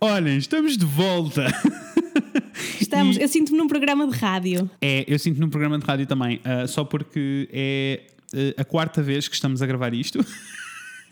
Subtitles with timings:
[0.00, 1.46] Olhem, estamos de volta.
[2.80, 4.70] Estamos, E- eu sinto-me num programa de rádio.
[4.80, 8.02] É, eu sinto num programa de rádio também, ah, só porque é
[8.56, 10.24] ah, a quarta vez que estamos a gravar isto.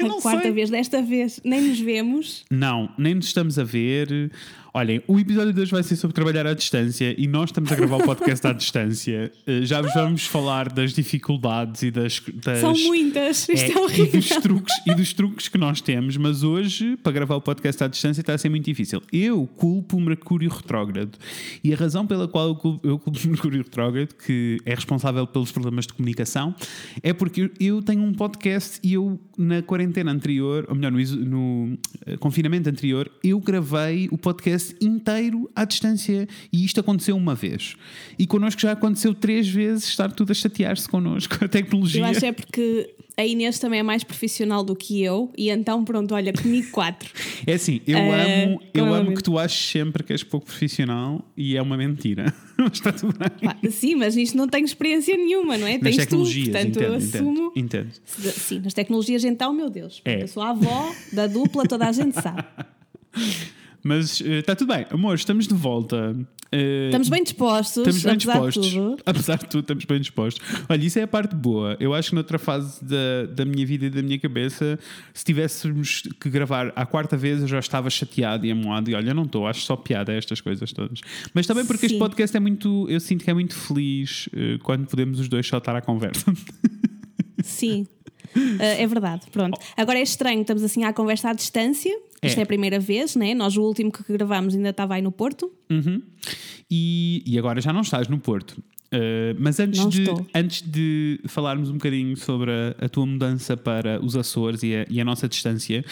[0.00, 0.50] A quarta sei.
[0.50, 2.44] vez, desta vez nem nos vemos.
[2.50, 4.32] Não, nem nos estamos a ver.
[4.74, 7.74] Olhem, o episódio de hoje vai ser sobre trabalhar à distância e nós estamos a
[7.74, 9.30] gravar o podcast à distância.
[9.46, 12.22] Uh, Já vos vamos falar das dificuldades e das.
[12.42, 14.12] das São muitas, isto é, é, e, horrível.
[14.12, 17.86] dos truques, e dos truques que nós temos, mas hoje, para gravar o podcast à
[17.86, 19.02] distância, está a ser muito difícil.
[19.12, 21.18] Eu culpo o Mercúrio Retrógrado.
[21.62, 25.26] E a razão pela qual eu culpo, eu culpo o Mercúrio Retrógrado, que é responsável
[25.26, 26.54] pelos problemas de comunicação,
[27.02, 31.78] é porque eu, tenho um podcast e eu, na quarentena anterior, ou melhor, no, no,
[32.06, 36.26] eh, confinamento anterior, eu gravei o podcast inteiro à distância.
[36.52, 37.74] E isto aconteceu uma vez.
[38.18, 41.36] E connosco já aconteceu três vezes estar tudo a chatear-se connosco.
[41.44, 42.00] A tecnologia.
[42.02, 45.84] Eu acho é porque a Inês também é mais profissional do que eu e então
[45.84, 47.10] pronto, olha, comigo quatro.
[47.46, 51.24] É assim, eu Eh, amo, eu amo que tu aches sempre que és pouco profissional
[51.36, 52.32] e é uma mentira.
[52.72, 53.28] Está tudo bem.
[53.42, 55.72] Pá, sim, mas nisto não tenho experiência nenhuma, não é?
[55.72, 57.52] Nas Tens tecnologias, tu, portanto eu entendo, assumo.
[57.56, 58.32] entendo, entendo.
[58.32, 60.00] Sim, nas tecnologias então, meu Deus.
[60.04, 60.22] É.
[60.22, 62.44] Eu sou a avó da dupla, toda a gente sabe.
[63.82, 66.14] Mas eh, está tudo bem, amor, estamos de volta.
[66.54, 68.66] Eh, Estamos bem dispostos, Estamos bem apesar dispostos.
[68.66, 69.02] de tudo.
[69.06, 70.46] Apesar de tudo, estamos bem dispostos.
[70.68, 71.76] Olha, isso é a parte boa.
[71.80, 74.78] Eu acho que noutra fase da, da minha vida e da minha cabeça,
[75.14, 78.90] se tivéssemos que gravar à quarta vez, eu já estava chateado e amoado.
[78.90, 81.00] E olha, não estou, acho só piada estas coisas todas.
[81.32, 81.98] Mas também porque este Sim.
[82.00, 82.86] podcast é muito.
[82.90, 86.32] Eu sinto que é muito feliz eh, quando podemos os dois só estar à conversa.
[87.42, 87.86] Sim.
[88.58, 89.60] Eh, é verdade, pronto.
[89.76, 91.94] Agora é estranho, estamos assim à conversa à distância.
[92.22, 92.40] Isto É.
[92.40, 93.34] é a primeira vez, né?
[93.34, 95.52] Nós o último que gravámos ainda estava aí no Porto.
[95.70, 96.02] Uhum.
[96.70, 98.62] E, e agora já não estás no Porto.
[98.92, 100.04] Uh, mas antes de,
[100.34, 104.86] antes de falarmos um bocadinho sobre a, a tua mudança para os Açores e a,
[104.90, 105.82] e a nossa distância,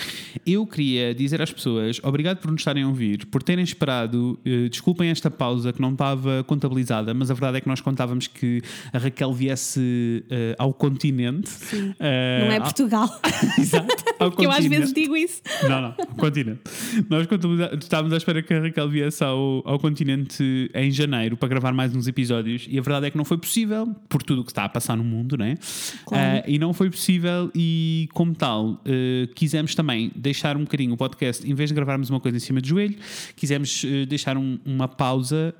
[0.46, 4.38] eu queria dizer às pessoas obrigado por nos estarem a ouvir, por terem esperado.
[4.46, 8.26] uh, desculpem esta pausa que não estava contabilizada, mas a verdade é que nós contávamos
[8.26, 8.60] que
[8.92, 11.48] a Raquel viesse uh, ao continente.
[11.48, 11.94] Sim.
[11.98, 13.20] Não é ao- Portugal.
[13.58, 15.40] Exato, ao eu às vezes digo isso.
[15.68, 16.60] Não, não, continente.
[17.08, 17.26] Nós
[17.80, 21.94] estávamos à espera que a Raquel viesse ao, ao continente em janeiro para gravar mais
[21.94, 24.64] uns episódios e a verdade é que não foi possível, por tudo o que está
[24.64, 25.56] a passar no mundo, né?
[26.04, 26.42] Claro.
[26.44, 30.96] Ah, e não foi possível, e como tal, eh, quisemos também deixar um bocadinho o
[30.96, 32.96] podcast, em vez de gravarmos uma coisa em cima de joelho,
[33.36, 35.54] quisemos eh, deixar um- uma pausa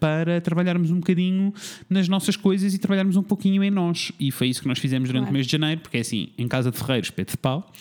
[0.00, 1.52] para trabalharmos um bocadinho
[1.88, 4.12] nas nossas coisas e trabalharmos um pouquinho em nós.
[4.20, 5.30] E foi isso que nós fizemos durante Claro.
[5.30, 7.72] o mês de janeiro, porque é assim, em casa de Ferreiros, espeto de pau.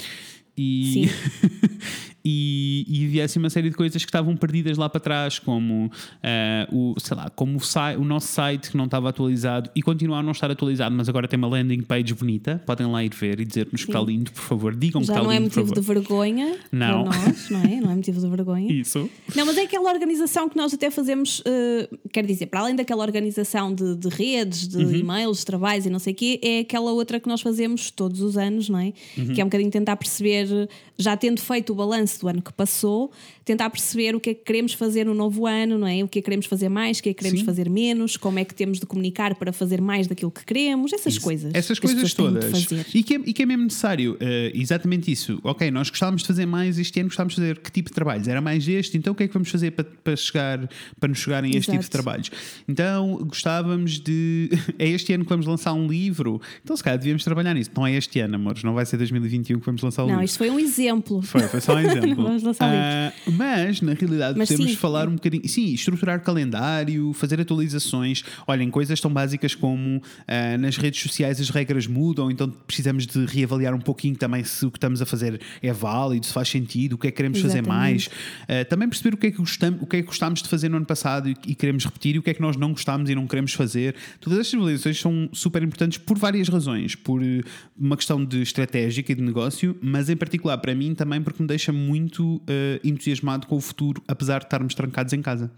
[0.57, 1.09] E, Sim.
[2.25, 5.91] e, e havia assim uma série de coisas que estavam perdidas lá para trás, como
[6.23, 9.81] ah, o, sei lá, como o, sai- o nosso site que não estava atualizado e
[9.81, 12.61] continua a não estar atualizado, mas agora tem uma landing page bonita.
[12.65, 14.75] Podem lá ir ver e dizer-nos que está lindo, por favor.
[14.75, 17.03] Digam que Já está não é lindo, por motivo de vergonha Não.
[17.05, 17.75] para nós, não é?
[17.85, 18.73] Não é motivo de vergonha.
[18.73, 19.07] Isso.
[19.35, 23.03] Não, mas é aquela organização que nós até fazemos, eh, quer dizer, para além daquela
[23.03, 24.95] organização de, de redes, de Uhum.
[24.95, 28.21] e-mails, de trabalhos e não sei o quê, é aquela outra que nós fazemos todos
[28.21, 28.93] os anos, não é?
[29.17, 29.33] Uhum.
[29.33, 30.47] Que é um bocadinho tentar perceber,
[30.97, 33.11] já tendo feito o balanço do ano que passou,
[33.43, 36.03] tentar perceber o que é que queremos fazer no novo ano, não é?
[36.03, 37.45] O que é que queremos fazer mais, o que é que queremos Sim.
[37.45, 41.13] fazer menos, como é que temos de comunicar para fazer mais daquilo que queremos, essas
[41.13, 41.21] Isso.
[41.21, 41.53] coisas.
[41.53, 42.67] Essas coisas todas.
[42.93, 44.17] E que, é, e que é mesmo necessário.
[44.19, 45.39] eh, exatamente isso.
[45.43, 48.27] Ok, nós gostávamos de fazer mais este ano, gostávamos de fazer que tipo de trabalhos?
[48.27, 50.69] Era mais este, então o que é que vamos fazer para, para, chegar,
[50.99, 52.31] para nos chegarem a este tipo de trabalhos?
[52.67, 54.49] Então gostávamos de.
[54.77, 56.41] É este ano que vamos lançar um livro.
[56.63, 57.71] Então se calhar devíamos trabalhar nisso.
[57.75, 60.25] Não é este ano, amores, não vai ser 2021 que vamos lançar o Não, livro.
[60.25, 60.84] isto foi um exemplo.
[61.21, 62.23] Foi, foi só um exemplo.
[62.23, 64.77] Vamos lançar Ah, mas, na realidade, Mas podemos sim.
[64.77, 65.47] falar um bocadinho.
[65.47, 68.23] Sim, estruturar calendário, fazer atualizações.
[68.47, 73.25] Olhem, coisas tão básicas como ah, nas redes sociais as regras mudam, então precisamos de
[73.25, 76.93] reavaliar um pouquinho também se o que estamos a fazer é válido, se faz sentido,
[76.93, 78.03] o que é que queremos fazer mais.
[78.03, 78.61] Exatamente.
[78.61, 80.69] Ah, também perceber o que, é que gostamos, o que é que gostámos de fazer
[80.69, 83.09] no ano passado e, e queremos repetir e o que é que nós não gostámos
[83.09, 83.95] e não queremos fazer.
[84.19, 86.95] Todas estas avaliações são super importantes por várias razões.
[86.95, 87.21] Por
[87.77, 91.47] uma questão de estratégica e de negócio, mas em particular para mim também porque me
[91.47, 95.49] deixa muito eh, entusiasmado com o futuro, apesar de estarmos trancados em casa.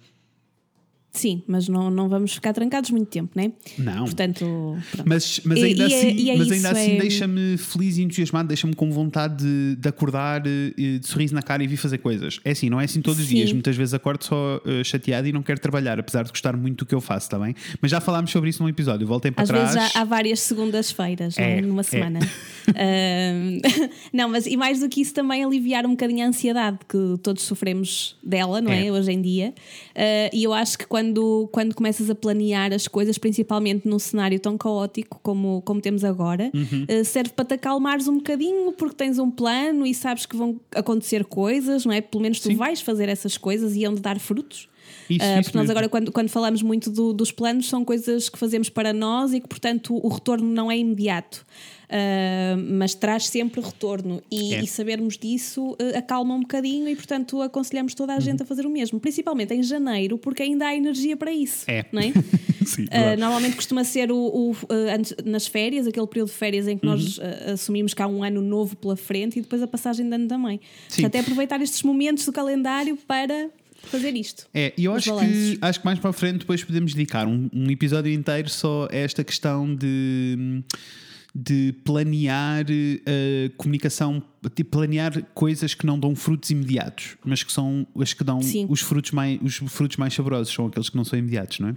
[1.17, 3.51] Sim, mas não, não vamos ficar trancados muito tempo, né?
[3.75, 4.03] Não.
[4.05, 5.09] Portanto, pronto.
[5.09, 8.03] Mas, mas ainda e é- assim, e é mas ainda assim é- deixa-me feliz e
[8.03, 11.97] entusiasmado, deixa-me com vontade de, de acordar, eh, de sorriso na cara e vir fazer
[11.97, 12.39] coisas.
[12.45, 13.35] É assim, não é assim todos os Sim.
[13.37, 13.51] dias.
[13.51, 16.85] Muitas vezes acordo só eh, chateado e não quero trabalhar, apesar de gostar muito do
[16.85, 17.55] que eu faço, está bem?
[17.81, 19.07] Mas já falámos sobre isso num episódio.
[19.07, 19.73] Voltem para Às trás.
[19.73, 21.57] vezes há, há várias segundas-feiras, não é?
[21.57, 21.83] É, numa é.
[21.83, 22.19] semana.
[24.13, 27.43] Não, mas e mais do que isso também aliviar um bocadinho a ansiedade que todos
[27.43, 28.87] sofremos dela, não é?
[28.87, 28.91] É.
[28.91, 29.53] Hoje em dia.
[29.99, 34.39] Ah, e eu acho que quando quando, começas a planear as coisas, principalmente num cenário
[34.39, 36.85] tão caótico como, como temos agora, Uhum.
[37.01, 40.59] uh, serve para te acalmares um bocadinho porque tens um plano e sabes que vão
[40.75, 41.99] acontecer coisas, não é?
[41.99, 42.55] Pelo menos tu Sim.
[42.55, 44.69] vais fazer essas coisas e hão de dar frutos.
[45.09, 45.71] Isso, Uh, isso porque nós mesmo.
[45.71, 49.39] agora, quando, quando falamos muito do- dos planos, são coisas que fazemos para nós e
[49.39, 51.45] que, portanto, o retorno não é imediato.
[51.89, 54.61] Uh, mas traz sempre retorno e, É.
[54.61, 58.21] e sabermos disso uh, acalma um bocadinho e, portanto, aconselhamos toda a Uhum.
[58.21, 61.63] gente a fazer o mesmo, principalmente em janeiro, porque ainda há energia para isso.
[61.65, 61.85] É.
[61.91, 62.11] Não é?
[62.67, 63.21] Sim, Uh, verdade.
[63.21, 64.57] normalmente costuma ser o, o, uh,
[64.93, 66.91] antes- nas férias, aquele período de férias em que Uhum.
[66.91, 67.21] nós uh,
[67.53, 70.59] assumimos que há um ano novo pela frente e depois a passagem de ano também.
[70.89, 71.03] Sim.
[71.03, 73.49] Portanto, é aproveitar estes momentos do calendário para
[73.83, 74.45] fazer isto.
[74.53, 75.31] É, e eu acho balanços.
[75.51, 78.89] que, acho que mais para a frente depois podemos dedicar um, um episódio inteiro só
[78.91, 80.61] a esta questão de,
[81.35, 84.21] de planear a comunicação,
[84.55, 88.65] tipo, planear coisas que não dão frutos imediatos, mas que são as que dão Sim.
[88.69, 91.75] os frutos, mais, os frutos mais saborosos, são aqueles que não são imediatos, não é?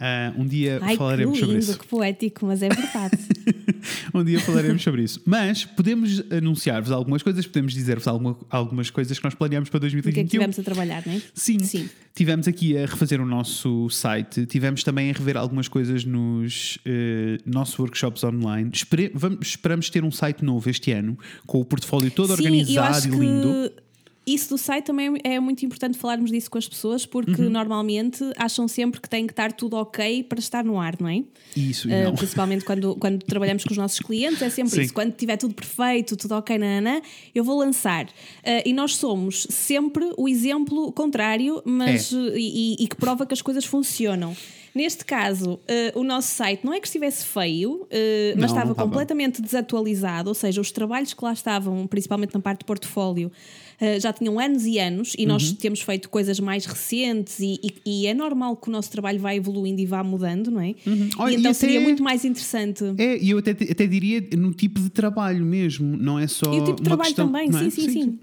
[0.00, 1.78] Ah, um dia Ai, falaremos que sobre lindo, isso.
[1.80, 3.18] que poético, mas é verdade.
[4.14, 5.20] Um dia falaremos sobre isso.
[5.24, 9.80] Mas podemos anunciar-vos algumas coisas, podemos dizer-vos alguma- algumas coisas que nós planeamos para O
[9.80, 10.28] que é que 2021.
[10.28, 11.22] tivemos a trabalhar, não é?
[11.34, 11.58] Sim.
[11.60, 11.88] Sim.
[12.14, 17.38] Tivemos aqui a refazer o nosso site, tivemos também a rever algumas coisas nos eh,
[17.46, 18.70] nossos workshops online.
[18.72, 21.16] Espere- vamos- esperamos ter um site novo este ano,
[21.46, 23.72] com o portfólio todo Sim, eu organizado acho e que lindo.
[24.26, 27.48] Isso do site também é muito importante falarmos disso com as pessoas, porque Uhum.
[27.48, 31.22] normalmente acham sempre que tem que estar tudo ok para estar no ar, não é?
[31.56, 32.14] Isso, Uh, não.
[32.14, 34.82] principalmente quando, quando trabalhamos com os nossos clientes, é sempre Sim.
[34.82, 34.92] isso.
[34.92, 37.00] Quando tiver tudo perfeito, tudo ok, nanana,
[37.34, 38.04] eu vou lançar.
[38.04, 38.10] Uh,
[38.66, 42.16] e nós somos sempre o exemplo contrário, mas É.
[42.16, 44.36] uh, e, e que prova que as coisas funcionam.
[44.78, 47.86] Neste caso, uh, o nosso site não é que estivesse feio, uh,
[48.36, 48.88] mas Não, estava não estava.
[48.88, 53.26] completamente desatualizado, ou seja, os trabalhos que lá estavam, principalmente na parte de portfólio,
[53.80, 55.32] uh, já tinham anos e anos, e Uhum.
[55.32, 59.18] nós temos feito coisas mais recentes, e, e- e é normal que o nosso trabalho
[59.18, 60.76] vá evoluindo e vá mudando, não é?
[61.18, 62.84] Olha, E e então seria muito mais interessante.
[62.98, 66.52] É, e eu até, até diria no tipo de trabalho mesmo, não é só.
[66.54, 67.52] E o tipo de trabalho questão, também, é?
[67.52, 68.18] sim, sim, sim,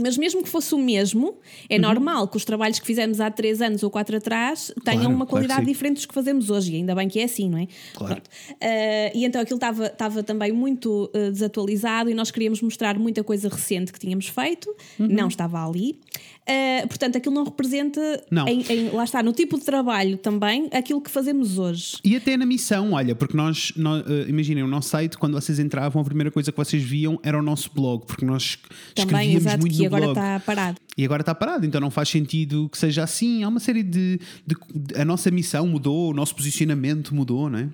[0.00, 1.36] Mas mesmo que fosse o mesmo,
[1.68, 1.82] é Uhum.
[1.82, 5.26] normal que os trabalhos que fizemos há três anos ou quatro atrás tenham Claro, uma
[5.26, 5.72] claro qualidade sim.
[5.72, 7.66] diferente dos que fazemos hoje, e ainda bem que é assim, não é?
[7.94, 8.22] Claro.
[8.60, 13.48] Ah, e então aquilo estava também muito ah, desatualizado e nós queríamos mostrar muita coisa
[13.48, 14.68] recente que tínhamos feito,
[14.98, 15.08] Uhum.
[15.08, 15.98] não estava ali.
[16.48, 18.00] Ah, portanto, aquilo não representa,
[18.30, 18.48] Não.
[18.48, 21.96] em- em- lá está, no tipo de trabalho também, aquilo que fazemos hoje.
[22.02, 25.58] E até na missão, olha, porque nós, nós eh, imaginem, o nosso site, quando vocês
[25.58, 28.58] entravam, a primeira coisa que vocês viam era o nosso blog, porque nós
[28.94, 29.04] Também,
[29.34, 30.18] escrevíamos exato, muito que no agora blog.
[30.18, 30.76] está parado.
[30.96, 33.42] E agora está parado, então não faz sentido que seja assim.
[33.44, 37.58] Há uma série de, de- de- A nossa missão mudou, o nosso posicionamento mudou, não
[37.58, 37.68] é?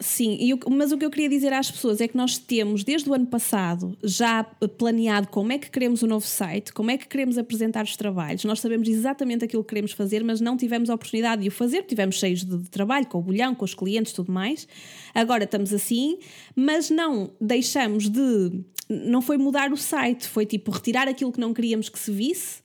[0.00, 3.14] Sim, mas o que eu queria dizer às pessoas é que nós temos, desde o
[3.14, 4.42] ano passado, já
[4.76, 8.44] planeado como é que queremos o novo site, como é que queremos apresentar os trabalhos.
[8.44, 11.84] Nós sabemos exatamente aquilo que queremos fazer, mas não tivemos a oportunidade de o fazer,
[11.84, 14.66] tivemos cheios de, de trabalho, com o bolhão, com os clientes tudo mais.
[15.14, 16.18] Agora estamos assim,
[16.56, 18.64] mas não deixamos de.
[18.88, 22.63] Não foi mudar o site, foi tipo retirar aquilo que não queríamos que se visse.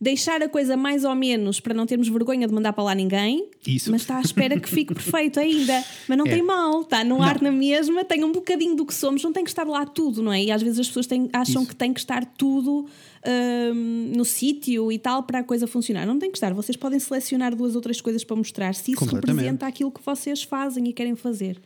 [0.00, 3.48] Deixar a coisa mais ou menos para não termos vergonha de mandar para lá ninguém,
[3.66, 3.90] Isso.
[3.90, 5.82] mas está à espera que fique perfeito ainda.
[6.08, 6.30] Mas não É.
[6.30, 9.44] tem mal, está no ar na mesma, tem um bocadinho do que somos, não tem
[9.44, 10.42] que estar lá tudo, não é?
[10.44, 11.70] E às vezes as pessoas têm- acham Isso.
[11.70, 12.86] que tem que estar tudo
[13.26, 16.06] hum, no sítio e tal para a coisa funcionar.
[16.06, 19.04] Não tem que estar, vocês podem selecionar duas ou três coisas para mostrar se isso
[19.06, 21.58] representa aquilo que vocês fazem e querem fazer.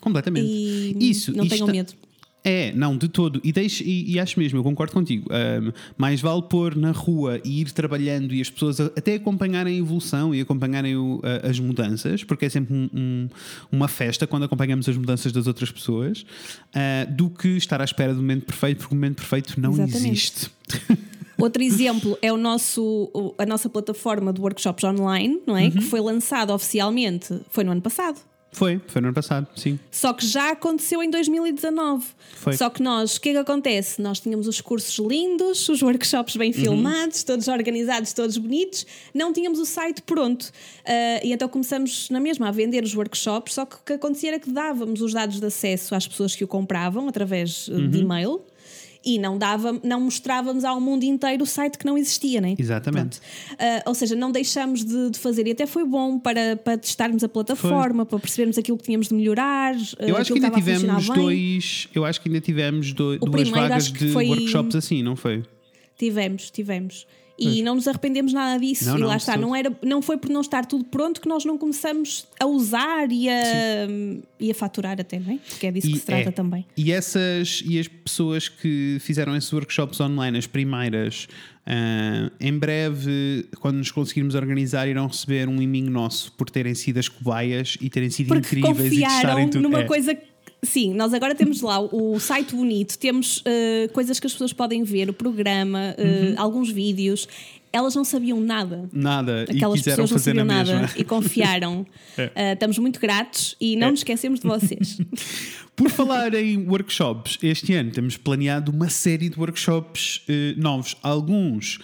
[0.00, 0.46] Completamente.
[0.46, 1.94] E Isso, não tenham medo.
[2.48, 3.40] É, não, de todo.
[3.42, 5.28] E, deixe, e, e acho mesmo, eu concordo contigo.
[5.32, 9.78] Ahm, mais vale pôr na rua e ir trabalhando e as pessoas até acompanharem a
[9.78, 13.28] evolução e acompanharem o- a- as mudanças, porque é sempre um- um-
[13.72, 16.24] uma festa quando acompanhamos as mudanças das outras pessoas,
[16.72, 20.06] ah, do que estar à espera do momento perfeito, porque o momento perfeito não Exatamente.
[20.06, 20.50] existe.
[21.36, 25.64] Outro exemplo é o nosso, a nossa plataforma de workshops online, não é?
[25.64, 25.70] Uhum.
[25.72, 28.18] Que foi lançada oficialmente, foi no ano passado.
[28.56, 29.78] Foi, foi no ano passado, sim.
[29.90, 32.06] Só que já aconteceu em 2019.
[32.36, 32.56] Foi.
[32.56, 34.00] Só que nós, o que é que acontece?
[34.00, 36.38] Nós tínhamos os cursos lindos, os workshops Uhum.
[36.38, 40.50] bem filmados, todos organizados, todos bonitos, não tínhamos o site pronto.
[40.86, 44.30] Ah, e então começamos na mesma a vender os workshops, só que o que acontecia
[44.30, 47.90] era que dávamos os dados de acesso às pessoas que o compravam através eh, Uhum.
[47.90, 48.40] de e-mail.
[49.06, 52.56] E não, dava, não mostrávamos ao mundo inteiro o site que não existia, né?
[52.58, 53.18] Exatamente.
[53.52, 57.22] Uh, ou seja, não deixamos de, de fazer e até foi bom para, para testarmos
[57.22, 59.76] a plataforma, para percebermos aquilo que tínhamos de melhorar.
[59.76, 61.88] uh, Eu acho que ainda tivemos dois.
[61.94, 65.44] Eu acho que ainda tivemos do- duas primeiro vagas de foi- workshops assim, não foi?
[65.96, 67.06] Tivemos, tivemos.
[67.38, 68.86] E não nos arrependemos nada disso.
[68.86, 69.48] Não, e não, lá está, de todo.
[69.48, 73.12] não, era, não foi por não estar tudo pronto que nós não começamos a usar
[73.12, 73.34] e a,
[74.40, 75.38] e a faturar até, não é?
[75.46, 76.32] Porque é disso que se trata é.
[76.32, 76.64] também.
[76.76, 81.28] E essas e as pessoas que fizeram esses workshops online, as primeiras,
[81.66, 86.98] ah, em breve, quando nos conseguirmos organizar, irão receber um miminho nosso por terem sido
[86.98, 89.62] as cobaias e terem sido Porque incríveis e confiaram testarem tudo.
[89.62, 89.84] numa É.
[89.84, 90.14] coisa.
[90.14, 94.52] que- Sim, nós agora temos lá o site bonito, temos eh, coisas que as pessoas
[94.52, 96.34] podem ver, o programa, eh, Uhum.
[96.38, 97.28] alguns vídeos.
[97.72, 98.88] Elas não sabiam nada.
[98.92, 99.42] Nada.
[99.48, 100.98] Aquelas e pessoas não sabiam na nada mesma.
[100.98, 101.86] e confiaram.
[102.18, 102.30] É.
[102.34, 103.90] Eh, estamos muito gratos e não É.
[103.90, 104.96] nos esquecemos de vocês.
[105.76, 110.22] Por falar em workshops, este ano temos planeado uma série de workshops
[110.56, 110.96] novos.
[111.02, 111.78] Alguns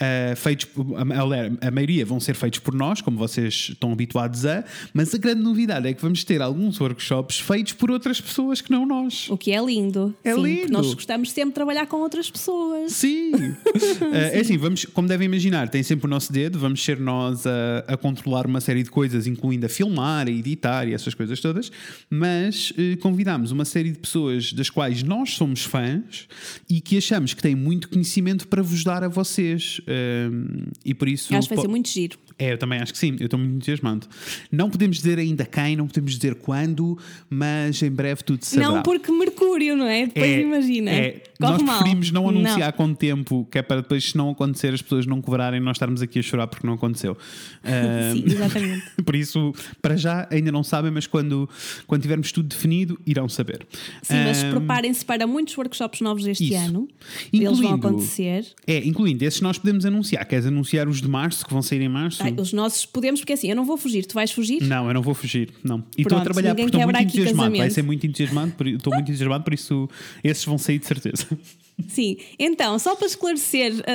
[0.00, 4.44] eh, feitos, por- a, a- maioria vão ser feitos por nós, como vocês estão habituados
[4.46, 4.64] a,
[4.94, 8.70] mas a grande novidade é que vamos ter alguns workshops feitos por outras pessoas que
[8.70, 9.28] não nós.
[9.30, 10.14] o que é lindo.
[10.24, 10.72] É Sim, lindo.
[10.72, 12.92] Nós gostamos sempre de trabalhar com outras pessoas.
[12.92, 13.32] Sim!
[14.12, 17.46] Eh, é assim, vamos, como devem imaginar, tem sempre o nosso dedo, vamos ser nós
[17.46, 21.40] a, a controlar uma série de coisas, incluindo a filmar, a editar e essas coisas
[21.40, 21.70] todas,
[22.08, 26.26] mas eh, convidámos uma série de pessoas das quais nós somos fãs
[26.68, 29.80] e que achamos que têm muito conhecimento para vos dar a vocês.
[29.88, 30.28] Eh,
[30.84, 31.34] e por isso.
[31.34, 32.18] Acho que vai ser muito giro.
[32.38, 34.06] É, eu também acho que sim, eu estou muito entusiasmado.
[34.50, 36.96] Não podemos dizer ainda quem, não podemos dizer quando,
[37.28, 38.70] mas em breve tudo se saberá.
[38.70, 40.06] Não porque Mercúrio, não é?
[40.06, 40.90] Depois imagina.
[40.90, 41.78] é, nós mal.
[41.78, 45.20] preferimos não anunciar com tempo, que é para depois, se não acontecer, as pessoas não
[45.20, 47.16] cobrarem, nós estarmos aqui a chorar porque não aconteceu.
[47.64, 48.84] Ah, Sim, exatamente.
[49.04, 49.52] por isso,
[49.82, 51.48] para já ainda não sabem, mas quando,
[51.86, 53.66] quando tivermos tudo definido, irão saber.
[54.02, 56.56] Sim, mas Ah, preparem-se para muitos workshops novos este isso.
[56.56, 56.88] ano.
[57.32, 58.46] Eles vão Incluindo- acontecer.
[58.66, 60.24] É, incluindo esses nós podemos anunciar.
[60.26, 62.22] Queres anunciar os de março, que vão sair em março?
[62.36, 64.62] Ai, os nossos podemos, porque assim, eu não vou fugir, tu vais fugir?
[64.62, 65.84] Não, eu não vou fugir, não.
[65.96, 67.56] E estou a trabalhar porque estou muito entusiasmado.
[67.56, 69.88] Vai ser muito entusiasmado, estou muito entusiasmado, por isso
[70.22, 71.26] esses vão sair de certeza.
[71.86, 73.92] Sim, então, só para esclarecer ah,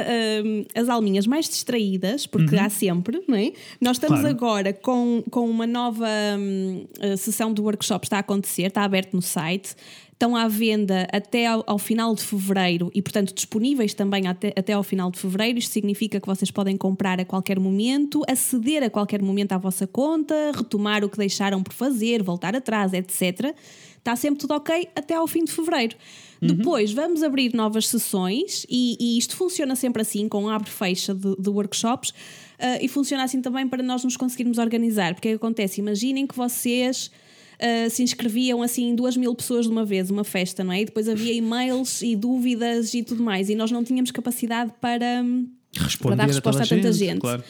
[0.76, 3.52] ah, as alminhas mais distraídas, porque há sempre, não é?
[3.82, 4.36] Nós estamos Uhum.
[4.36, 4.38] Claro.
[4.38, 9.22] agora com, com uma nova ah, sessão de workshop, está a acontecer, está aberto no
[9.22, 9.76] site.
[10.24, 14.72] Estão à venda até ao, ao final de fevereiro e, portanto, disponíveis também até, até
[14.72, 15.60] ao final de fevereiro.
[15.60, 19.86] Isto significa que vocês podem comprar a qualquer momento, aceder a qualquer momento à vossa
[19.86, 23.54] conta, retomar o que deixaram por fazer, voltar atrás, etc.
[23.98, 25.98] Está sempre tudo ok até ao fim de fevereiro.
[26.42, 31.50] Depois vamos abrir novas sessões e, e isto funciona sempre assim, com abre-fecha de, de
[31.50, 32.14] workshops,
[32.60, 35.16] ah, e funciona assim também para nós nos conseguirmos organizar.
[35.16, 35.82] Porque é que acontece?
[35.82, 37.12] Imaginem que vocês
[37.60, 40.82] ah, se inscreviam assim duas mil pessoas de uma vez, uma festa, não é?
[40.82, 45.22] E depois havia e-mails e dúvidas e tudo mais, e nós não tínhamos capacidade para.
[45.24, 47.20] hum, Responder dar resposta toda a tanta gente.
[47.20, 47.44] Claro.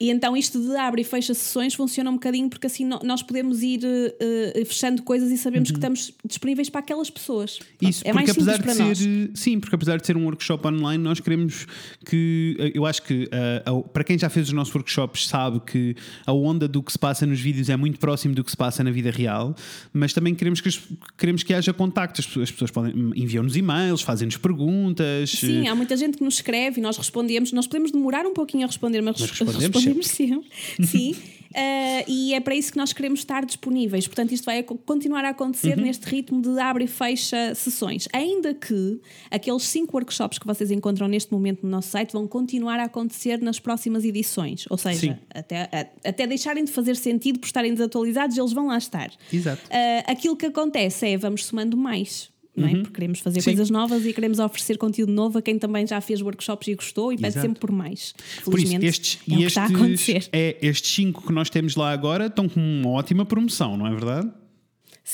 [0.00, 3.62] E então isto de abre e fecha sessões funciona um bocadinho porque assim nós podemos
[3.62, 7.58] ir eh, eh, fechando coisas e sabemos que estamos disponíveis para aquelas pessoas.
[7.82, 7.88] Uhum.
[7.90, 9.38] Isso, é mais porque simples apesar para de ser, nós.
[9.38, 11.66] sim, porque apesar de ser um workshop online, nós queremos
[12.06, 13.28] que, eu acho que
[13.66, 15.94] ao- para quem já fez os nossos workshops sabe que
[16.26, 18.82] a onda do que se passa nos vídeos é muito próximo do que se passa
[18.82, 19.54] na vida real,
[19.92, 20.70] mas também queremos que,
[21.18, 25.30] queremos que haja contacto, as pessoas, as pessoas podem enviam-nos e-mails, fazem-nos perguntas.
[25.30, 27.52] Sim, há muita gente que nos escreve e nós respondemos.
[27.52, 30.48] Nós podemos demorar um pouquinho a responder, mas, Mas respondemos sempre.
[30.86, 31.14] Sim.
[31.52, 34.06] Ah, e é para isso que nós queremos estar disponíveis.
[34.06, 35.84] Portanto, isto vai continuar a acontecer Uhum.
[35.84, 38.06] neste ritmo de abre e fecha sessões.
[38.12, 42.78] Ainda que aqueles cinco workshops que vocês encontram neste momento no nosso site vão continuar
[42.78, 44.64] a acontecer nas próximas edições.
[44.70, 45.16] Ou seja, Sim.
[45.34, 49.10] até, a- até deixarem de fazer sentido por estarem desatualizados, eles vão lá estar.
[49.32, 49.62] Exato.
[49.72, 52.30] Ah, aquilo que acontece é vamos somando mais.
[52.56, 52.72] Não é?
[52.72, 53.42] Porque queremos fazer Uhum.
[53.42, 53.50] Sim.
[53.50, 57.12] coisas novas e queremos oferecer conteúdo novo a quem também já fez workshops e gostou
[57.12, 57.46] e pede Exato.
[57.46, 58.12] sempre por mais.
[58.44, 60.28] Por isso, estes, é o e que está a estes, acontecer.
[60.32, 63.90] é, estes cinco que nós temos lá agora estão com uma ótima promoção, não é
[63.90, 64.30] verdade?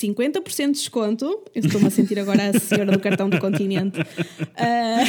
[0.00, 1.24] 50% de desconto.
[1.54, 3.98] Eu estou-me a sentir agora a senhora do cartão do continente.
[4.56, 5.04] Ah,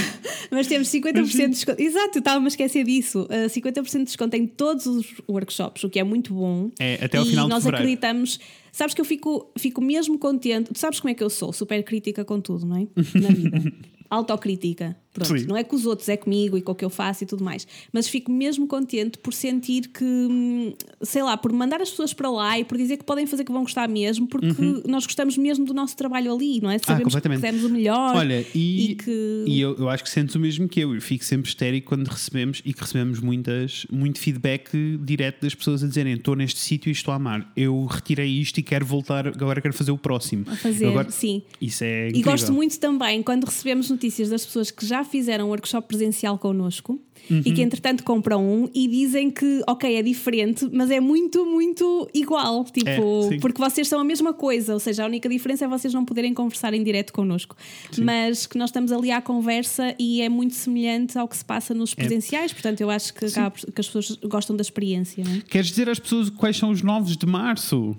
[0.50, 1.82] mas temos 50% de desconto.
[1.82, 3.28] Exato, estava-me a esquecer disso.
[3.30, 6.72] Ah, 50% de desconto em todos os workshops, o que é muito bom.
[6.80, 8.40] É, até ao e final de nós acreditamos.
[8.72, 10.72] Sabes que eu fico, fico mesmo contente.
[10.72, 11.52] Tu sabes como é que eu sou?
[11.52, 12.88] Super crítica com tudo, não é?
[13.20, 13.74] Na vida.
[14.10, 14.96] Autocrítica.
[15.14, 15.40] Pronto.
[15.40, 15.48] Sim.
[15.48, 17.44] Não é com os outros, é comigo e com o que eu faço e tudo
[17.44, 17.68] mais.
[17.92, 22.30] Mas fico mesmo contente por sentir que, hum, sei lá, por mandar as pessoas para
[22.30, 24.48] lá e por dizer que podem fazer que vão gostar mesmo, porque
[24.88, 26.78] nós gostamos mesmo do nosso trabalho ali, não é?
[26.78, 26.98] Sabemos que Uhum.
[26.98, 27.40] Ah, completamente.
[27.42, 28.16] fizemos o melhor.
[28.16, 29.44] Olha, e, e que.
[29.48, 30.94] e eu, eu acho que sentes o mesmo que eu.
[30.94, 34.70] Eu fico sempre histérico quando recebemos e que recebemos muitas, muito feedback
[35.04, 37.52] direto das pessoas a dizerem estou neste sítio e estou a amar.
[37.58, 40.46] Eu retirei isto e quero voltar, agora quero fazer o próximo.
[40.48, 41.42] A fazer, agora- sim.
[41.60, 42.32] Isso é E incrível.
[42.34, 47.00] gosto muito também quando recebemos notícias das pessoas que já fizeram um workshop presencial connosco
[47.30, 47.42] uhum.
[47.46, 52.08] e que entretanto compram um e dizem que, ok, é diferente, mas é muito, muito
[52.14, 52.64] igual.
[52.66, 55.94] Tipo, é, porque vocês são a mesma coisa, ou seja, a única diferença é vocês
[55.94, 57.56] não poderem conversar em direto connosco.
[57.92, 58.04] Sim.
[58.04, 61.74] Mas que nós estamos ali à conversa e é muito semelhante ao que se passa
[61.74, 61.96] nos é.
[61.96, 62.54] presenciais, é.
[62.54, 65.22] portanto, eu acho que, que as pessoas gostam da experiência.
[65.22, 65.42] É?
[65.50, 67.96] Queres dizer às pessoas quais são os novos de março?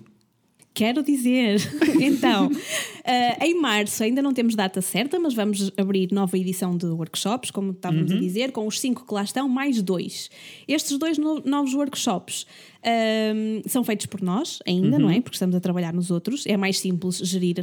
[0.75, 1.61] Quero dizer,
[2.01, 6.87] então, uh, em março ainda não temos data certa, mas vamos abrir nova edição de
[6.87, 8.19] workshops, como estávamos uhum.
[8.19, 10.31] a dizer, com os cinco que lá estão, mais dois.
[10.69, 15.03] Estes dois no novos workshops uh, são feitos por nós, ainda, uhum.
[15.03, 15.21] não é?
[15.21, 16.47] Porque estamos a trabalhar nos outros.
[16.47, 17.57] É mais simples gerir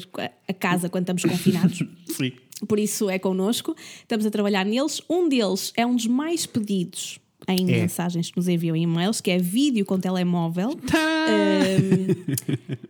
[0.48, 1.84] a casa quando estamos confinados.
[2.08, 2.34] Sim.
[2.68, 5.02] Por isso é connosco, estamos a trabalhar neles.
[5.10, 7.82] Um deles é um dos mais pedidos em é.
[7.82, 10.70] mensagens que nos enviam em e-mails, que é vídeo com telemóvel.
[10.70, 12.36] Um,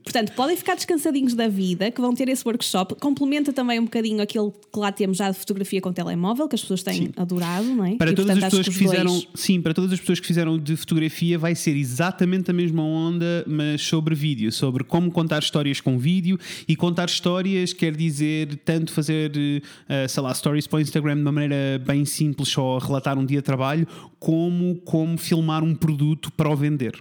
[0.03, 2.95] portanto, podem ficar descansadinhos da vida, que vão ter esse workshop.
[2.95, 6.61] Complementa também um bocadinho aquele que lá temos já de fotografia com telemóvel, que as
[6.61, 7.11] pessoas têm sim.
[7.15, 7.95] adorado, não é?
[7.95, 9.27] Para e, todas portanto, as pessoas que, que fizeram, dois...
[9.35, 13.43] sim, para todas as pessoas que fizeram de fotografia vai ser exatamente a mesma onda,
[13.47, 18.91] mas sobre vídeo, sobre como contar histórias com vídeo e contar histórias quer dizer tanto
[18.91, 23.17] fazer, uh, sei lá, stories para o Instagram de uma maneira bem simples, só relatar
[23.17, 23.87] um dia de trabalho,
[24.25, 26.99] como, como filmar um produto para o vender.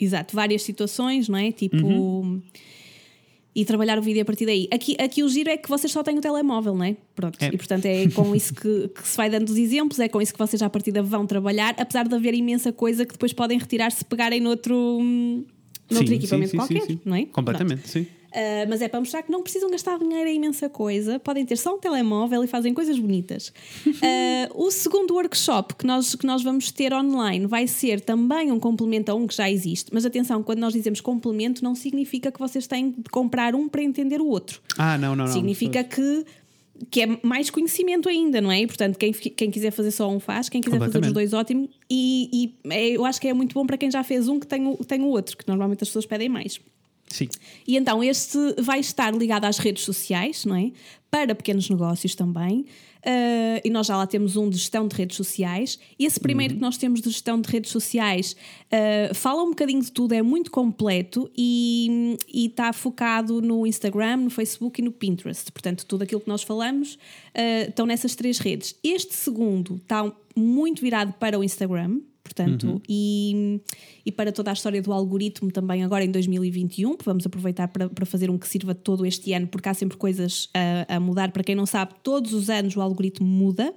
[0.00, 1.52] Exato, várias situações, não é?
[1.52, 1.86] Tipo.
[1.86, 2.40] Uhum.
[3.54, 4.66] E trabalhar o vídeo a partir daí.
[4.72, 6.96] Aqui, aqui o giro é que vocês só têm o telemóvel, não é?
[7.14, 7.40] Pronto.
[7.40, 7.48] É.
[7.48, 10.32] E portanto é com isso que, que, se vai dando os exemplos, é com isso
[10.32, 13.92] que vocês à partida vão trabalhar, apesar de haver imensa coisa que depois podem retirar
[13.92, 14.74] se pegarem noutro,
[15.90, 17.26] noutro sim, equipamento sim, sim, qualquer, não é?
[17.26, 17.92] Completamente, Pronto.
[17.92, 18.06] sim.
[18.34, 21.56] Uh, mas é para mostrar que não precisam gastar dinheiro em imensa coisa, podem ter
[21.56, 23.52] só um telemóvel e fazem coisas bonitas.
[23.86, 28.58] Uh, o segundo workshop que nós, que nós vamos ter online vai ser também um
[28.58, 32.40] complemento a um que já existe, mas atenção, quando nós dizemos complemento, não significa que
[32.40, 34.60] vocês têm de comprar um para entender o outro.
[34.76, 35.32] Ah, não, não, não.
[35.32, 36.24] Significa que
[36.90, 38.62] que é mais conhecimento ainda, não é?
[38.62, 41.68] E, portanto, quem, quem quiser fazer só um faz, quem quiser fazer os dois, ótimo.
[41.88, 44.46] E, e é, eu acho que é muito bom para quem já fez um que
[44.46, 46.60] tem o, tem o outro, que normalmente as pessoas pedem mais.
[47.14, 47.28] Sim.
[47.64, 50.72] E então este vai estar ligado às redes sociais, não é?
[51.08, 52.66] Para pequenos negócios também.
[53.06, 55.78] Uh, e nós já lá temos um de gestão de redes sociais.
[55.96, 56.58] Esse primeiro uhum.
[56.58, 58.34] que nós temos de gestão de redes sociais
[58.66, 64.30] uh, fala um bocadinho de tudo, é muito completo e, está focado no Instagram, no
[64.30, 65.52] Facebook e no Pinterest.
[65.52, 68.74] Portanto, tudo aquilo que nós falamos uh, estão nessas três redes.
[68.82, 72.80] Este segundo está muito virado para o Instagram, portanto, uhum.
[72.88, 73.60] e,
[74.04, 78.06] e para toda a história do algoritmo também agora em 2021, vamos aproveitar para, para
[78.06, 80.48] fazer um que sirva todo este ano, porque há sempre coisas
[80.88, 81.30] a, a mudar.
[81.30, 83.72] Para quem não sabe, todos os anos o algoritmo muda.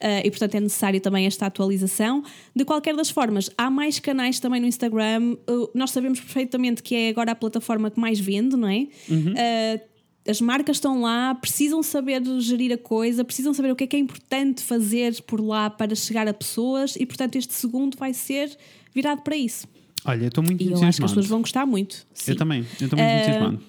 [0.00, 2.24] Uh, e portanto é necessário também esta atualização.
[2.56, 5.36] De qualquer das formas, há mais canais também no Instagram.
[5.46, 8.86] Uh, nós sabemos perfeitamente que é agora a plataforma que mais vende, não é?
[9.08, 9.34] Uhum.
[9.34, 9.89] Uh,
[10.26, 13.96] as marcas estão lá, precisam saber gerir a coisa, precisam saber o que é que
[13.96, 18.56] é importante fazer por lá para chegar a pessoas e, portanto, este segundo vai ser
[18.94, 19.66] virado para isso.
[20.04, 20.84] Olha, eu estou muito e entusiasmado.
[20.84, 22.06] eu acho que as pessoas vão gostar muito.
[22.12, 22.32] Sim.
[22.32, 23.62] Eu também, eu estou muito uh, entusiasmado.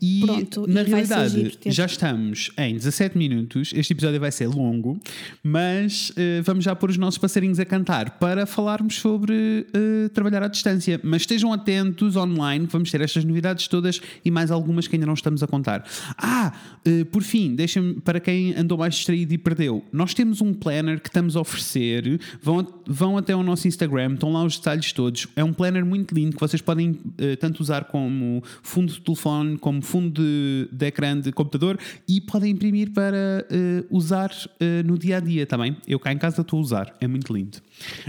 [0.00, 3.72] E Pronto, na e realidade já estamos em 17 minutos.
[3.74, 4.98] Este episódio vai ser longo,
[5.42, 10.42] mas uh, vamos já pôr os nossos passarinhos a cantar para falarmos sobre uh, trabalhar
[10.42, 11.00] à distância.
[11.02, 15.14] Mas estejam atentos online, vamos ter estas novidades todas e mais algumas que ainda não
[15.14, 15.84] estamos a contar.
[16.16, 16.52] Ah,
[16.86, 21.00] uh, por fim, deixem-me para quem andou mais distraído e perdeu, nós temos um planner
[21.00, 22.20] que estamos a oferecer.
[22.42, 25.26] Vão, vão até o nosso Instagram, estão lá os detalhes todos.
[25.36, 26.98] É um planner muito lindo que vocês podem
[27.38, 32.50] tanto usar como fundo de telefone, como fundo de, de ecrã de computador e podem
[32.50, 35.76] imprimir para uh, usar uh, no dia a dia também.
[35.86, 37.58] Eu cá em casa estou a usar, é muito lindo.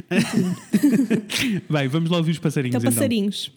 [1.70, 2.76] Bem, vamos lá ouvir os passarinhos.
[2.76, 3.52] Então, passarinhos.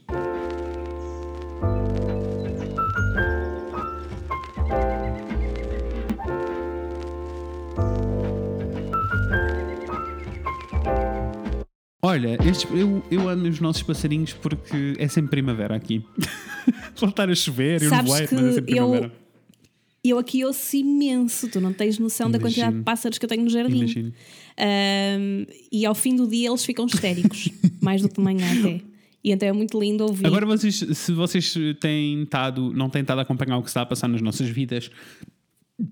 [12.00, 16.04] Olha, estes, eu, eu amo os nossos passarinhos porque é sempre primavera aqui.
[16.96, 19.06] Voltar a chover, eu Sabes não mas é sempre primavera.
[19.06, 19.12] Eu,
[20.12, 22.38] eu aqui ouço imenso, tu não tens noção Imagino.
[22.38, 23.78] da quantidade de pássaros que eu tenho no jardim.
[23.78, 24.12] Imagino.
[24.58, 27.48] Um, e ao fim do dia eles ficam histéricos,
[27.82, 28.80] mais do que de manhã até.
[29.22, 30.26] E então é muito lindo ouvir.
[30.26, 33.86] Agora, vocês, se vocês têm estado, não têm estado a acompanhar o que está a
[33.86, 34.90] passar nas nossas vidas,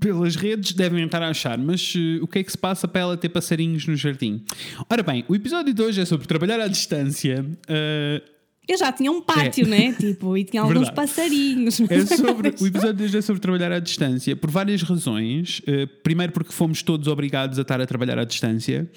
[0.00, 3.02] pelas redes devem estar a achar, mas uh, o que é que se passa para
[3.02, 4.44] ela ter passarinhos no jardim?
[4.90, 7.46] Ora bem, o episódio de hoje é sobre trabalhar à distância.
[7.68, 8.36] Uh,
[8.68, 9.68] eu já tinha um pátio, é.
[9.68, 9.92] né?
[9.92, 10.96] Tipo, e tinha alguns Verdade.
[10.96, 11.80] passarinhos.
[11.88, 15.60] É sobre, o episódio de hoje é sobre trabalhar à distância por várias razões.
[15.60, 18.90] Uh, primeiro, porque fomos todos obrigados a estar a trabalhar à distância,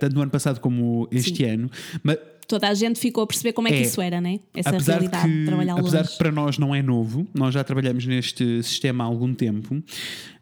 [0.00, 1.50] tanto no ano passado como este Sim.
[1.50, 1.70] ano.
[2.02, 2.16] Mas
[2.52, 3.80] toda a gente ficou a perceber como é, que É.
[3.80, 4.40] isso era, né?
[4.52, 6.10] Essa apesar realidade que, de trabalhar apesar longe.
[6.10, 9.82] que para nós não é novo, nós já trabalhamos neste sistema há algum tempo,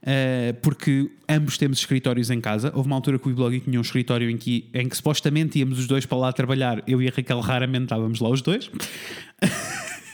[0.03, 2.73] eh, porque ambos temos escritórios em casa.
[2.75, 5.79] Houve uma altura que o blog tinha um escritório em que, em que supostamente íamos
[5.79, 6.83] os dois para lá trabalhar.
[6.85, 8.69] Eu e a Raquel raramente estávamos lá os dois.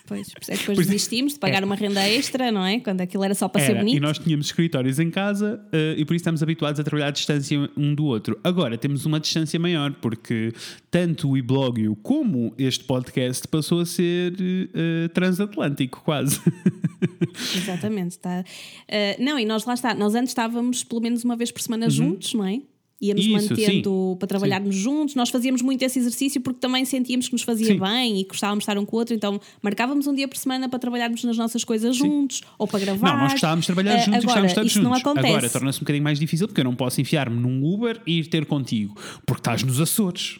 [0.06, 0.82] Pois, é depois Pois é.
[0.84, 2.78] desistimos de pagar uma renda extra, não é?
[2.80, 3.96] Quando aquilo era só para ser Era, bonito.
[3.96, 7.10] e nós tínhamos escritórios em casa eh, e por isso estamos habituados a trabalhar à
[7.10, 8.38] distância um do outro.
[8.44, 10.52] Agora temos uma distância maior, porque
[10.90, 14.34] tanto o e-blogio como este podcast passou a ser
[14.74, 16.40] eh, transatlântico, quase.
[17.56, 18.18] Exatamente.
[18.18, 18.44] Tá.
[18.88, 19.94] Uh, não, e nós lá está.
[19.94, 22.60] Nós antes estávamos pelo menos uma vez por semana juntos, não é?
[23.00, 23.24] Íamos.
[23.24, 25.14] Isso, mantendo para trabalharmos juntos.
[25.14, 27.78] Nós fazíamos muito esse exercício porque também sentíamos que nos fazia Sim.
[27.78, 29.14] bem e gostávamos de estar um com o outro.
[29.14, 33.12] Então marcávamos um dia por semana para trabalharmos nas nossas coisas juntos ou para gravar.
[33.12, 34.90] Não, nós gostávamos de trabalhar Uh, juntos e agora, gostávamos de estar isso juntos.
[34.90, 35.28] não acontece.
[35.28, 38.26] Agora torna-se um bocadinho mais difícil porque eu não posso enfiar-me num Uber e ir
[38.28, 38.94] ter contigo,
[39.26, 40.38] porque estás nos Açores.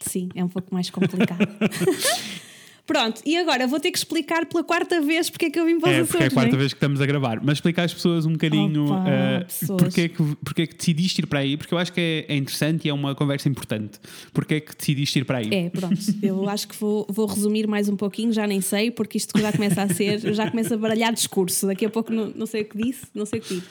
[0.00, 1.46] Sim, é um pouco mais complicado.
[2.84, 5.78] Pronto, e agora vou ter que explicar pela quarta vez porque é que eu vim
[5.78, 6.10] para os É, Açores.
[6.10, 6.58] porque é a quarta não é?
[6.58, 7.40] vez que estamos a gravar.
[7.42, 9.82] Mas explicar às pessoas um bocadinho Opa, eh, pessoas.
[9.82, 12.32] porque, é que, porque é que decidiste ir para aí, porque eu acho que é,
[12.34, 14.00] é interessante e é uma conversa importante.
[14.32, 15.48] Porque é que decidiste ir para aí?
[15.52, 15.96] É, pronto.
[16.22, 19.52] Eu acho que vou, vou resumir mais um pouquinho, já nem sei, porque isto já
[19.52, 21.68] começa a ser, já começa a baralhar discurso.
[21.68, 23.66] Daqui a pouco não, não sei o que disse, não sei o que digo.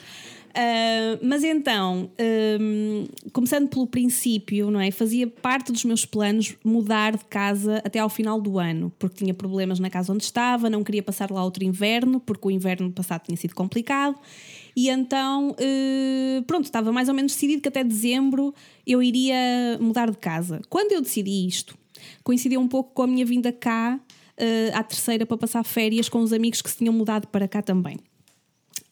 [0.54, 2.10] Ah, mas então,
[2.60, 4.90] hum, começando pelo princípio, não é?
[4.90, 9.32] Fazia parte dos meus planos mudar de casa até ao final do ano, porque tinha
[9.32, 13.22] problemas na casa onde estava, não queria passar lá outro inverno, porque o inverno passado
[13.22, 14.18] tinha sido complicado.
[14.76, 18.54] E então, eh, pronto, estava mais ou menos decidido que até dezembro
[18.86, 19.36] eu iria
[19.80, 20.60] mudar de casa.
[20.68, 21.76] Quando eu decidi isto,
[22.24, 24.00] coincidiu um pouco com a minha vinda cá,
[24.36, 27.60] eh, à terceira, para passar férias com os amigos que se tinham mudado para cá
[27.60, 27.98] também.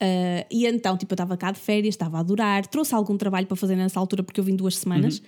[0.03, 3.47] Uh, e então, tipo, eu estava cá de férias, estava a adorar, trouxe algum trabalho
[3.47, 5.21] para fazer nessa altura porque eu vim duas semanas.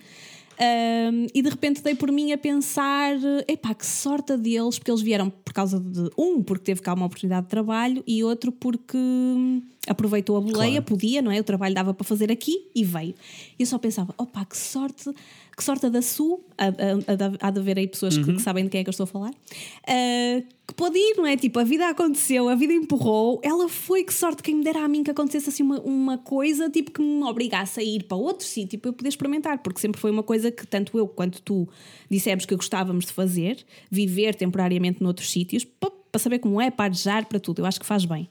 [0.59, 3.15] Um, e de repente dei por mim a pensar:
[3.47, 7.05] epá, que sorte deles, porque eles vieram por causa de um, porque teve cá uma
[7.07, 10.83] oportunidade de trabalho, e outro porque hum, aproveitou a boleia, Claro.
[10.85, 11.39] podia, não é?
[11.39, 13.15] O trabalho dava para fazer aqui e veio.
[13.57, 15.09] E eu só pensava: opá, que sorte,
[15.55, 18.63] que sorte a da Su, há, há- há de haver aí pessoas que- que, sabem
[18.63, 21.35] de quem é que eu estou a falar, uh, que pode ir, não é?
[21.37, 24.87] Tipo, a vida aconteceu, a vida empurrou, ela foi, que sorte, quem me dera a
[24.87, 28.45] mim que acontecesse assim uma, uma coisa, tipo, que me obrigasse a ir para outro
[28.47, 31.67] sítio para eu poder experimentar, porque sempre foi uma coisa que tanto eu quanto tu
[32.09, 33.57] dissemos que gostávamos de fazer,
[33.91, 37.79] viver temporariamente noutros sítios, pa- para saber como é, para arejar, para tudo, eu acho
[37.79, 38.29] que faz bem.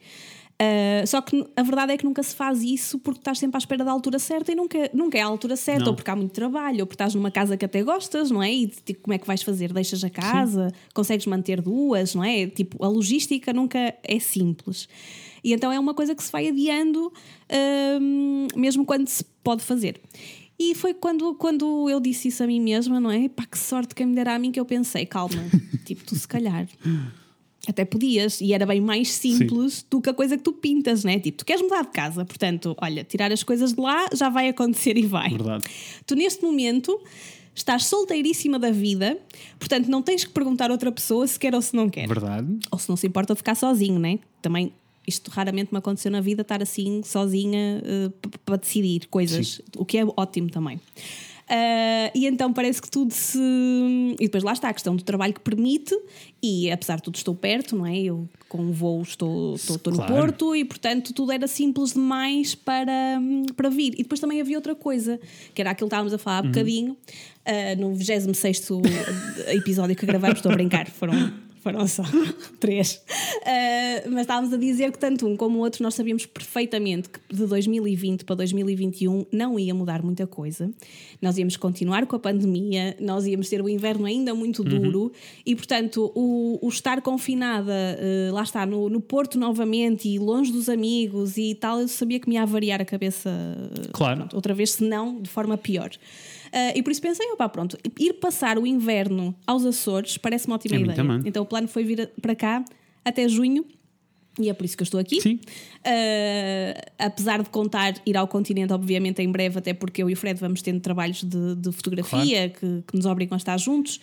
[0.62, 3.58] Uh, só que a verdade é que nunca se faz isso porque estás sempre à
[3.58, 5.88] espera da altura certa e nunca, nunca é a altura certa, Não.
[5.88, 8.52] ou porque há muito trabalho, ou porque estás numa casa que até gostas, não é?
[8.52, 9.72] E tipo, como é que vais fazer?
[9.72, 12.46] Deixas a casa, consegues manter duas, não é?
[12.46, 14.88] Tipo, a logística nunca é simples.
[15.42, 17.12] E então é uma coisa que se vai adiando,
[18.00, 20.00] hum, mesmo quando se pode fazer.
[20.56, 23.28] E foi quando, quando eu disse isso a mim mesma, não é?
[23.28, 25.42] Pá, que sorte quem me dera a mim que eu pensei, calma,
[25.84, 26.68] tipo, tu se calhar
[27.68, 31.20] até podias, e era bem mais simples do que a coisa que tu pintas, né?
[31.20, 34.48] Tipo, tu queres mudar de casa, portanto, olha, tirar as coisas de lá já vai
[34.48, 35.30] acontecer e vai.
[35.30, 35.64] Verdade.
[36.06, 37.00] Tu neste momento
[37.54, 39.16] estás solteiríssima da vida,
[39.58, 42.08] portanto não tens que perguntar a outra pessoa se quer ou se não quer.
[42.08, 42.48] Verdade.
[42.70, 44.18] Ou se não se importa de ficar sozinho, né?
[44.40, 44.72] Também
[45.06, 47.82] isto raramente me aconteceu na vida, estar assim sozinha
[48.22, 50.80] p- para decidir coisas, o que é ótimo também.
[51.48, 53.38] Ah, e então parece que tudo se.
[53.38, 55.94] E depois lá está a questão do trabalho que permite,
[56.42, 57.98] e apesar de tudo estou perto, não é?
[57.98, 60.12] Eu com o voo estou, estou, estou Claro.
[60.14, 63.18] no Porto e portanto tudo era simples demais para,
[63.56, 63.94] para vir.
[63.94, 65.18] E depois também havia outra coisa,
[65.54, 66.96] que era aquilo que estávamos a falar há bocadinho,
[67.44, 68.68] ah, no 26
[69.48, 72.02] episódio que gravamos, estou a brincar, foram foram só
[72.58, 72.94] três.
[72.96, 77.20] Uh, mas estávamos a dizer que tanto um como o outro nós sabíamos perfeitamente que
[77.30, 80.70] de 2020 para 2021 não ia mudar muita coisa.
[81.20, 85.12] Nós íamos continuar com a pandemia, nós íamos ter o inverno ainda muito duro
[85.46, 90.50] e, portanto, o, o estar confinada, uh, lá está, no, no Porto novamente e longe
[90.50, 93.30] dos amigos e tal, eu sabia que me ia variar a cabeça
[93.92, 94.16] Claro.
[94.18, 95.90] pronto, outra vez, se não de forma pior.
[96.52, 100.56] Uh, e por isso pensei, opá, pronto, ir passar o inverno aos Açores parece uma
[100.56, 100.94] ótima É ideia.
[100.96, 101.22] também.
[101.24, 102.62] Então o plano foi vir para cá
[103.04, 103.64] até junho.
[104.38, 105.20] E é por isso que eu estou aqui.
[105.20, 105.34] Sim.
[105.34, 110.16] Uh, apesar de contar ir ao continente, obviamente, em breve, até porque eu e o
[110.16, 114.00] Fred vamos tendo trabalhos de, de fotografia que, que nos obrigam a estar juntos.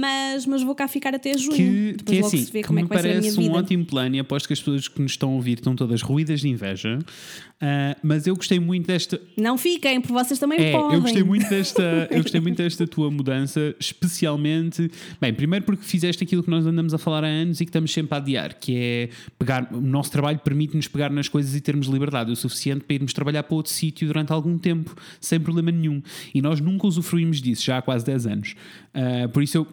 [0.00, 1.56] Mas, mas vou cá ficar até junho.
[1.56, 4.16] Que, Depois que é logo assim, se vê que como é parece um ótimo plano
[4.16, 6.98] e aposto que as pessoas que nos estão a ouvir estão todas ruídas de inveja.
[7.60, 9.20] Ah, mas eu gostei muito desta.
[9.36, 10.96] Não fiquem, porque vocês também É, podem.
[10.96, 16.22] eu gostei muito desta, eu gostei muito desta tua mudança, especialmente, bem, primeiro porque fizeste
[16.24, 18.76] aquilo que nós andamos a falar há anos e que estamos sempre a adiar, que
[18.76, 22.94] é pegar, o nosso trabalho permite-nos pegar nas coisas e termos liberdade o suficiente para
[22.96, 26.02] irmos trabalhar para outro sítio durante algum tempo, sem problema nenhum.
[26.34, 28.54] E nós nunca usufruímos disso, já há quase 10 anos.
[28.92, 29.66] Ah, por isso eu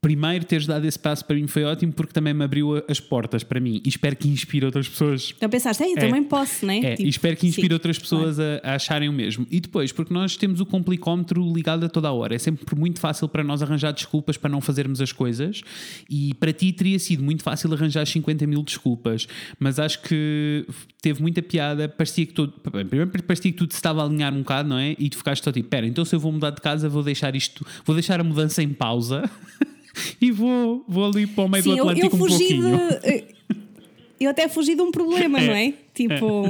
[0.00, 3.42] primeiro teres dado esse passo para mim foi ótimo porque também me abriu as portas
[3.42, 5.94] para mim e espero que inspire outras pessoas Então pensaste, eu É.
[5.96, 6.78] também posso, né?
[6.78, 9.46] é, Tipo, e espero que inspire sim, outras pessoas a, a acharem o mesmo.
[9.50, 12.34] E depois, porque nós temos o complicómetro ligado a toda a hora.
[12.34, 15.62] É sempre muito fácil para nós arranjar desculpas para não fazermos as coisas.
[16.08, 19.26] E para ti teria sido muito fácil arranjar 50 mil desculpas.
[19.58, 20.64] Mas acho que
[21.02, 21.88] teve muita piada.
[21.88, 22.34] Parecia que
[22.72, 24.94] bem, Primeiro, parecia que tudo se estava a alinhar um bocado, não é?
[24.98, 27.34] E tu ficaste só tipo: pera, então se eu vou mudar de casa, vou deixar
[27.34, 29.28] isto, vou deixar a mudança em pausa.
[30.20, 32.78] E vou, vou ali para o meio Sim, do eu, eu Atlântico um pouquinho.
[33.00, 33.38] de.
[34.20, 35.46] Eu até fugi de um problema, É.
[35.46, 35.72] não é?
[35.94, 36.44] Tipo.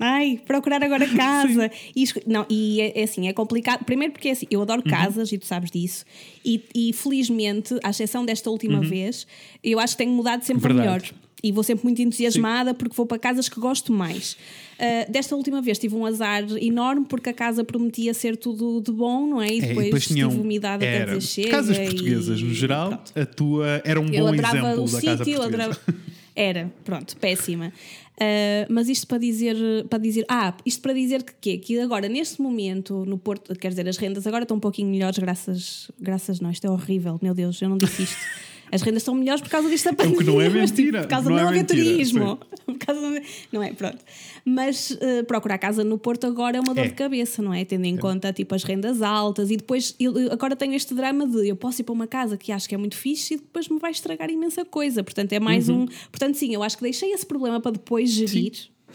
[0.00, 1.70] Ai, procurar agora casa.
[1.94, 3.84] E, não, e é, é assim, é complicado.
[3.84, 4.64] Primeiro porque é assim, eu Uhum.
[4.64, 6.04] adoro casas e tu sabes disso.
[6.44, 9.28] E, e felizmente, à exceção desta última vez,
[9.62, 10.78] eu acho que tenho mudado sempre Uhum.
[10.80, 11.02] Verdade.
[11.04, 11.18] melhor.
[11.42, 14.36] E vou sempre muito entusiasmada porque vou para casas que gosto mais.
[14.78, 18.92] Ah, desta última vez tive um azar enorme porque a casa prometia ser tudo de
[18.92, 19.52] bom, não é?
[19.52, 21.50] E É, depois, tinham- tive umidade até era, dizer chega.
[21.50, 25.24] Casas e- portuguesas, no geral, a tua era um Eu bom exemplo o da casa
[25.24, 25.80] sítio, portuguesa.
[26.34, 27.72] Era, pronto, péssima.
[28.18, 29.56] Ah, mas isto para dizer,
[29.90, 31.58] para dizer, ah, isto para dizer que quê?
[31.58, 35.18] Que agora, neste momento, no Porto, quer dizer, as rendas agora estão um pouquinho melhores,
[35.18, 38.16] graças, graças não, isto é horrível, meu Deus, eu não disse isto.
[38.72, 40.18] As rendas estão melhores por causa disto da pandemia.
[40.18, 42.38] que não é mas, tipo, mentira, por causa não do é mentira, aventurismo.
[42.64, 43.20] Por causa do-
[43.52, 43.98] Não é, pronto.
[44.44, 46.88] Mas ah, procurar casa no Porto agora é uma dor É.
[46.88, 47.64] de cabeça, não é?
[47.64, 51.48] Tendo em conta tipo, as rendas altas e depois eu, agora tenho este drama de
[51.48, 53.78] eu posso ir para uma casa que acho que é muito fixe e depois me
[53.78, 55.04] vai estragar imensa coisa.
[55.04, 55.82] Portanto, é mais Uhum.
[55.82, 55.86] um.
[56.10, 58.52] Portanto, sim, eu acho que deixei esse problema para depois gerir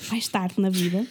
[0.10, 1.06] mais tarde na vida.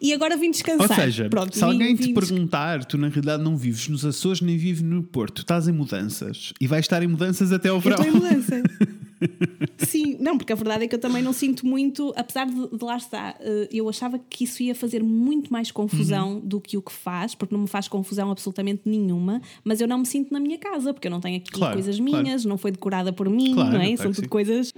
[0.00, 0.96] E agora vim Ou descansar.
[1.00, 4.40] seja, Pronto, se vim- alguém te vim perguntar, tu na realidade não vives nos Açores
[4.40, 7.80] nem vives no Porto, estás em mudanças e vais estar em mudanças até ao Eu
[7.80, 7.98] verão.
[8.04, 8.62] estou em mudança.
[9.78, 12.84] Sim, não, porque a verdade é que eu também não sinto muito, apesar de, de
[12.84, 16.40] lá estar, eh, eu achava que isso ia fazer muito mais confusão Uhum.
[16.40, 19.98] do que o que faz, porque não me faz confusão absolutamente nenhuma, mas eu não
[19.98, 22.24] me sinto na minha casa, porque eu não tenho aqui Claro, coisas claro.
[22.24, 23.86] minas, não foi decorada por mim, Claro, não é?
[23.88, 24.28] claro São tudo sim.
[24.28, 24.72] coisas.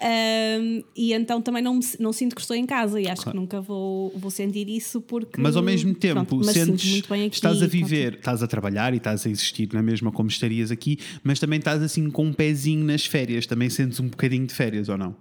[0.00, 3.36] Ahm, e então também não, me- não sinto que estou em casa e acho Claro.
[3.36, 5.40] que nunca vou, vou sentir isso porque.
[5.40, 9.26] Mas ao mesmo tempo, pronto, sentes, aqui, estás a viver, estás a trabalhar e estás
[9.26, 13.04] a existir na mesma como estarias aqui, mas também estás assim com um pezinho nas
[13.04, 15.16] férias, também sentes um bocadinho de férias ou não?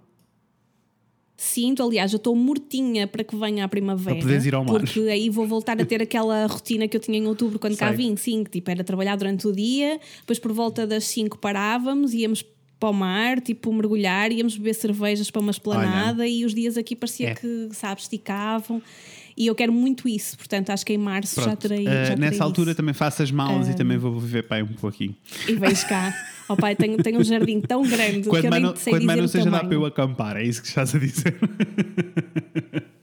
[1.39, 4.15] Sinto, aliás, eu estou mortinha para que venha a primavera.
[4.15, 4.79] Para poderes ir ao mar.
[4.79, 7.89] Porque aí vou voltar a ter aquela rotina que eu tinha em outubro quando cá
[7.89, 7.97] Sei.
[7.97, 8.15] vim.
[8.15, 12.43] Sim, que tipo, era trabalhar durante o dia, depois por volta das 5 parávamos, íamos
[12.79, 16.95] para o mar, tipo, mergulhar, íamos beber cervejas para uma esplanada e os dias aqui
[16.95, 17.35] parecia É.
[17.35, 18.81] que, sabes, esticavam.
[19.35, 21.59] E eu quero muito isso, portanto, acho que em março já Pronto.
[21.59, 21.87] terei.
[21.87, 22.77] Ah, já terei nessa altura isso.
[22.77, 25.15] também faço as malas e também vou viver para aí um pouquinho.
[25.47, 26.13] E vejo cá.
[26.49, 28.93] Ó pai, tenho, tenho um jardim tão grande que Quando eu mais nem não, sei
[28.93, 31.35] quando mais não seja dá para eu acampar, é isso que estás a dizer.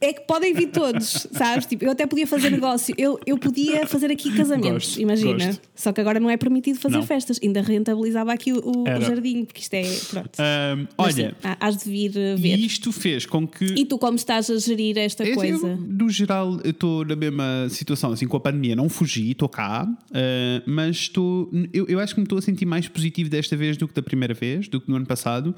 [0.01, 1.65] É que podem vir todos, sabes?
[1.65, 5.45] Tipo, eu até podia fazer negócio, eu, eu podia fazer aqui casamentos, Gosto, imagina.
[5.45, 5.61] gosto.
[5.73, 7.03] Só que agora não é permitido fazer Não.
[7.03, 9.83] festas, ainda rentabilizava aqui o, o jardim, porque isto é.
[10.09, 10.29] Pronto.
[10.37, 12.57] Mas olha, sim, há- has de vir uh, ver.
[12.59, 13.65] e isto fez com que.
[13.65, 15.67] E tu, como estás a gerir esta É, coisa?
[15.69, 18.75] Eu, no geral, eu estou na mesma situação, assim, com a pandemia.
[18.75, 21.49] Não fugi, estou cá, eh, mas estou.
[21.73, 24.01] Eu, eu acho que me estou a sentir mais positivo desta vez do que da
[24.01, 25.55] primeira vez, do que no ano passado.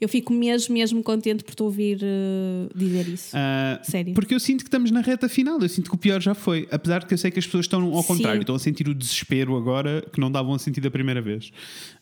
[0.00, 3.30] Eu fico mesmo, mesmo contente por te ouvir uh, dizer isso.
[3.34, 4.14] Ah, Sério.
[4.14, 5.58] Porque eu sinto que estamos na reta final.
[5.60, 6.68] Eu sinto que o pior já foi.
[6.70, 8.08] Apesar de que eu sei que as pessoas estão ao Sim.
[8.08, 11.50] contrário, estão a sentir o desespero agora que não davam a sentir da primeira vez.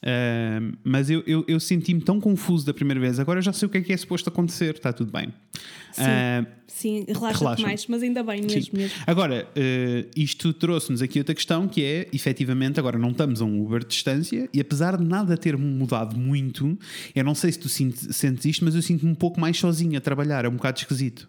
[0.03, 3.19] Ah, mas eu, eu, eu senti-me tão confuso da primeira vez.
[3.21, 4.75] Agora já sei o que é que é suposto acontecer.
[4.75, 5.33] Está tudo bem.
[5.95, 6.03] Sim.
[6.05, 7.63] Ah, Sim, relaxa-te relaxa.
[7.63, 8.77] mais, mas ainda bem mesmo.
[8.77, 8.97] mesmo.
[9.07, 13.63] Agora, eh, isto trouxe-nos aqui outra questão que é, efetivamente, agora não estamos a um
[13.65, 16.77] Uber de distância e apesar de nada ter mudado muito,
[17.15, 19.97] eu não sei se tu sente- sentes isto, mas eu sinto-me um pouco mais sozinho
[19.97, 21.29] a trabalhar, é um bocado esquisito.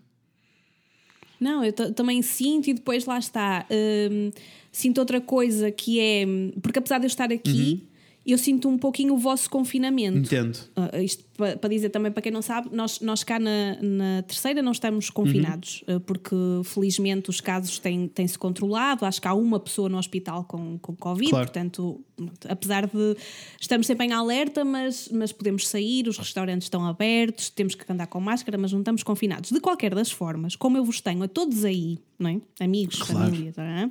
[1.39, 3.65] Não, eu ta- também sinto e depois lá está.
[3.69, 4.31] hum,
[4.71, 6.25] sinto outra coisa que é.
[6.61, 7.94] Porque apesar de eu estar aqui, Uhum.
[8.31, 10.17] Eu sinto um pouquinho o vosso confinamento.
[10.17, 10.55] Entendo.
[10.75, 14.21] Uh, isto pa- para dizer também para quem não sabe, nós, nós cá na, na
[14.23, 15.97] terceira não estamos confinados, Uhum.
[15.97, 19.05] uh, porque felizmente os casos têm- têm-se controlado.
[19.05, 21.45] Acho que há uma pessoa no hospital com, com Covid, Claro.
[21.45, 22.01] portanto,
[22.49, 23.15] apesar de
[23.61, 28.07] estamos sempre em alerta, mas, mas podemos sair, os restaurantes estão abertos, temos que andar
[28.07, 29.51] com máscara, mas não estamos confinados.
[29.51, 32.41] De qualquer das formas, como eu vos tenho a todos aí, não é?
[32.63, 33.25] amigos, Claro.
[33.29, 33.89] família, tá?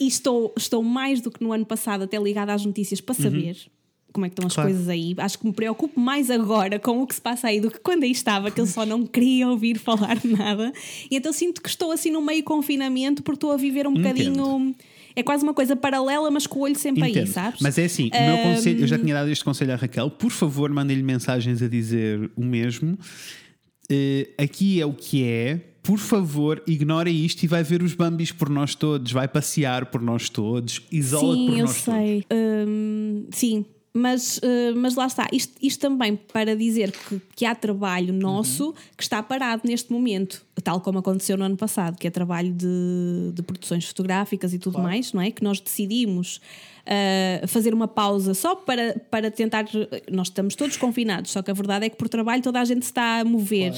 [0.00, 3.56] E estou, estou mais do que no ano passado até ligada às notícias para saber.
[4.12, 4.70] Como é que estão as Claro.
[4.70, 5.14] coisas aí?
[5.18, 8.02] Acho que me preocupo mais agora com o que se passa aí do que quando
[8.02, 10.72] aí estava, que eu só não queria ouvir falar de nada.
[11.08, 14.74] E então sinto que estou assim no meio confinamento porque estou a viver um bocadinho.
[15.14, 17.26] É quase uma coisa paralela, mas com o olho sempre aí, Entendo.
[17.28, 17.60] sabes?
[17.60, 20.30] Mas é assim, o meu conselho, eu já tinha dado este conselho à Raquel, por
[20.32, 22.98] favor, mandem-lhe mensagens a dizer o mesmo.
[23.90, 25.60] Eh, aqui é o que é.
[25.82, 30.00] Por favor, ignora isto e vai ver os Bambis por nós todos, vai passear por
[30.02, 31.98] nós todos, isola-te por Sim, eu nós todos.
[31.98, 32.24] sei.
[32.32, 35.26] Hum, sim, mas, uh, mas lá está.
[35.32, 38.74] Isto, isto também para dizer que, que há trabalho nosso Uhum.
[38.96, 43.32] que está parado neste momento, tal como aconteceu no ano passado, que é trabalho de,
[43.34, 45.30] de produções fotográficas e tudo mais, não é?
[45.30, 46.40] Que nós decidimos.
[46.90, 49.64] Uh, fazer uma pausa só para, para tentar.
[50.10, 52.84] Nós estamos todos confinados, só que a verdade é que por trabalho toda a gente
[52.84, 53.72] se está a mover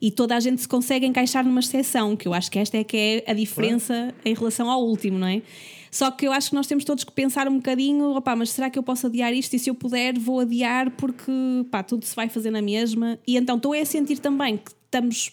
[0.00, 2.84] e toda a gente se consegue encaixar numa exceção, que eu acho que esta é
[2.84, 5.42] que é a diferença em relação ao último, não é?
[5.90, 8.68] Só que eu acho que nós temos todos que pensar um bocadinho, opá, mas será
[8.68, 9.54] que eu posso adiar isto?
[9.54, 11.32] E se eu puder, vou adiar porque
[11.70, 13.18] pá, tudo se vai fazer na mesma.
[13.26, 15.32] E então estou a sentir também que estamos.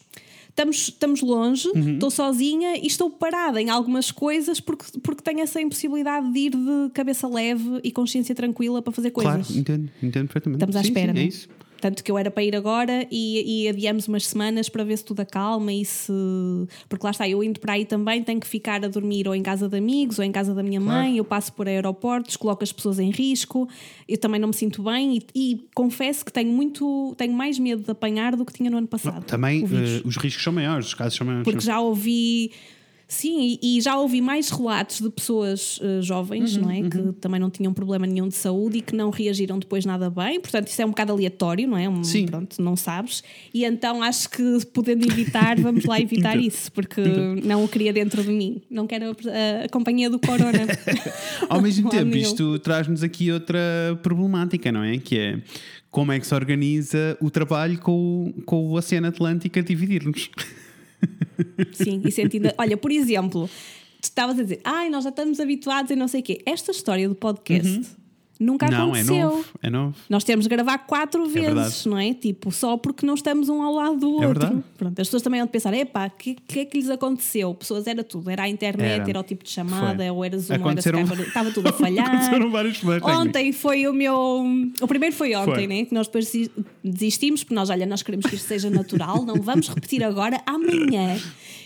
[0.55, 1.93] Estamos, estamos longe, Uhum.
[1.95, 6.51] estou sozinha e estou parada em algumas coisas porque, porque tenho essa impossibilidade de ir
[6.51, 9.55] de cabeça leve e consciência tranquila para fazer Claro, coisas.
[9.57, 10.57] entendo, entendo perfeitamente.
[10.63, 11.27] Estamos à Sim, espera, sim, não é é?
[11.27, 11.47] isso.
[11.83, 15.03] Tanto que eu era para ir agora e, e adiamos umas semanas para ver se
[15.03, 16.13] tudo acalma e se.
[16.87, 19.43] Porque lá está, eu indo para aí também tenho que ficar a dormir ou em
[19.43, 22.71] casa de amigos ou em casa da minha mãe, eu passo por aeroportos, coloco as
[22.71, 23.67] pessoas em risco,
[24.07, 27.13] eu também não me sinto bem e, e confesso que tenho muito.
[27.17, 29.25] tenho mais medo de apanhar do que tinha no ano passado.
[29.25, 29.89] Também o vírus.
[29.89, 31.43] eh, os riscos são maiores, os casos são maiores.
[31.43, 32.51] Porque já ouvi.
[33.13, 36.81] Sim, e e já ouvi mais relatos de pessoas eh, jovens, Uhum, não é?
[36.89, 40.39] Que também não tinham problema nenhum de saúde e que não reagiram depois nada bem.
[40.39, 41.87] Portanto, isso é um bocado aleatório, não é?
[41.87, 42.25] Um, Sim.
[42.25, 43.23] Pronto, não sabes.
[43.53, 47.01] E então acho que podendo evitar, vamos lá evitar isso, porque
[47.43, 48.61] não o queria dentro de mim.
[48.69, 50.65] Não quero a, a companhia do corona.
[51.47, 53.59] Ao mesmo tempo, isto traz-nos aqui outra
[54.01, 54.97] problemática, não é?
[54.97, 55.39] Que é
[55.91, 60.31] como é que se organiza o trabalho com, o- com o Oceano Atlântico a dividir-nos.
[61.73, 62.49] Sim, e sentindo.
[62.57, 63.49] Olha, por exemplo,
[64.01, 66.41] tu estavas a dizer, ai, nós já estamos habituados e não sei o quê.
[66.45, 67.95] Esta história do podcast
[68.43, 68.67] nunca.
[68.69, 69.29] Não, é aconteceu.
[69.29, 69.95] novo, é novo.
[70.09, 71.59] Nós temos de gravar quatro verdade.
[71.69, 72.13] vezes, não é?
[72.13, 74.39] Tipo, só porque não estamos um ao lado do É outro.
[74.47, 74.63] verdade.
[74.77, 77.53] Pronto, as pessoas também vão pensar: epá, o que, que é que lhes aconteceu?
[77.53, 79.09] Pessoas, era tudo, era a internet, Era.
[79.09, 80.09] era, o tipo de chamada, Foi.
[80.11, 82.07] ou era Zoom, Aconteceram- ou era Skype, estava tudo a falhar.
[82.07, 82.81] Aconteceram vários.
[83.03, 84.45] Ontem foi o meu.
[84.81, 85.67] O primeiro foi ontem, Foi.
[85.67, 85.85] né?
[85.85, 86.51] Que nós depois desi-
[86.83, 91.17] desistimos, porque nós, olha, nós queremos que isto seja natural, não vamos repetir agora, amanhã.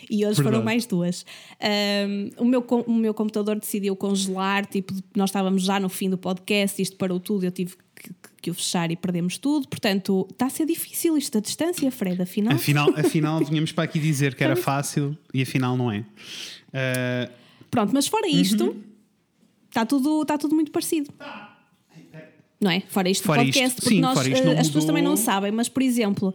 [0.10, 0.65] E hoje foram Verdade.
[0.65, 1.26] mais duas.
[1.62, 6.17] Ahm, o, meu, o meu computador decidiu congelar, tipo, nós estávamos já no fim do
[6.17, 8.10] podcast, isto parou tudo, eu tive que,
[8.41, 9.67] que- o fechar e perdemos tudo.
[9.67, 12.54] Portanto, está a ser difícil isto da distância, Fred, afinal.
[12.56, 16.06] Afinal, afinal, vinhamos para aqui dizer que era fácil e afinal não é.
[16.72, 17.30] Eh,
[17.70, 18.82] Pronto, mas fora isto, Uhum.
[19.67, 21.12] está tudo, está tudo muito parecido.
[22.60, 22.82] Não é?
[22.88, 25.70] Fora isto Fora do podcast, isto, porque sim, nós, as pessoas também não sabem, mas
[25.70, 26.34] por exemplo,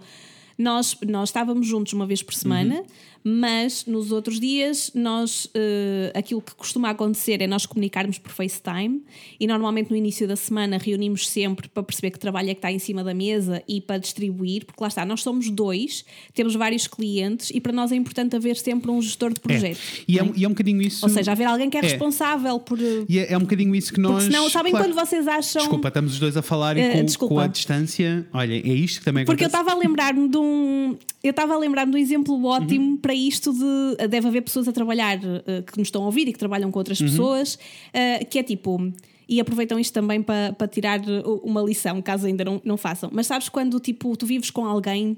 [0.57, 2.87] nós, nós estávamos juntos uma vez por semana, Uhum.
[3.25, 9.03] Mas nos outros dias nós eh, aquilo que costuma acontecer é nós comunicarmos por FaceTime
[9.39, 12.73] e normalmente no início da semana reunimos sempre para perceber que trabalho é que está
[12.73, 16.05] em cima da mesa e para distribuir, porque lá está, nós somos dois,
[16.35, 19.43] temos vários clientes e para nós é importante haver sempre um gestor de é.
[19.43, 19.79] projeto.
[20.09, 20.33] E, é, é?
[20.37, 21.05] e é um bocadinho isso.
[21.05, 21.83] Ou seja, haver alguém que é, É.
[21.83, 22.79] responsável por.
[22.81, 24.25] eh, E é, é um bocadinho isso que nós.
[24.25, 25.63] Porque senão, sabem claro, quando vocês acham.
[25.63, 28.27] Desculpa, estamos os dois a falar e Eh, com, com a distância.
[28.33, 30.97] Olha, é isto que também Porque eu estava a lembrar-me de um.
[31.23, 32.97] Eu estava a lembrar-me de um exemplo ótimo Uhum.
[32.97, 34.07] para isto de.
[34.09, 36.79] Deve haver pessoas a trabalhar eh, que nos estão a ouvir e que trabalham com
[36.79, 37.07] outras Uhum.
[37.07, 37.59] pessoas,
[37.93, 38.93] eh, que é tipo.
[39.29, 43.09] E aproveitam isto também para, para tirar eh, uma lição, caso ainda não, não façam.
[43.13, 45.17] Mas sabes quando tipo, tu vives com alguém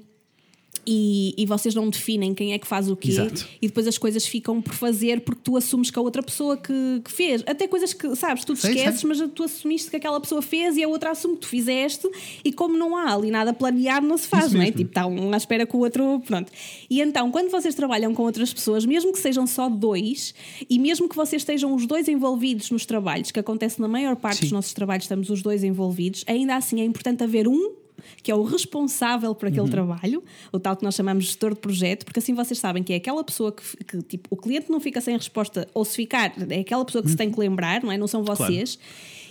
[0.87, 3.47] e, e vocês não definem quem é que faz o quê Exato.
[3.61, 7.01] e depois as coisas ficam por fazer porque tu assumes que a outra pessoa que,
[7.03, 9.09] que fez, até coisas que sabes, tu te Sei, esqueces, sei.
[9.09, 12.07] mas tu assumiste que aquela pessoa fez e a outra assume que tu fizeste
[12.43, 14.65] e como não há ali nada planeado não se faz, Isso não é?
[14.65, 14.77] mesmo.
[14.77, 16.51] Tipo, está um à espera com o outro, pronto.
[16.89, 20.33] E então, quando vocês trabalham com outras pessoas, mesmo que sejam só dois
[20.69, 24.41] e mesmo que vocês estejam os dois envolvidos nos trabalhos, que acontece na maior parte
[24.41, 24.55] dos Sim.
[24.55, 27.84] nossos trabalhos, estamos os dois envolvidos, ainda assim é importante haver um
[28.21, 29.51] que é o responsável por Uhum.
[29.53, 32.83] aquele trabalho, o tal que nós chamamos de gestor de projeto, porque assim vocês sabem
[32.83, 35.95] que é aquela pessoa que, que, tipo, o cliente não fica sem resposta, ou se
[35.95, 37.97] ficar, é aquela pessoa que se tem que lembrar, não é?
[37.97, 38.77] Não são vocês.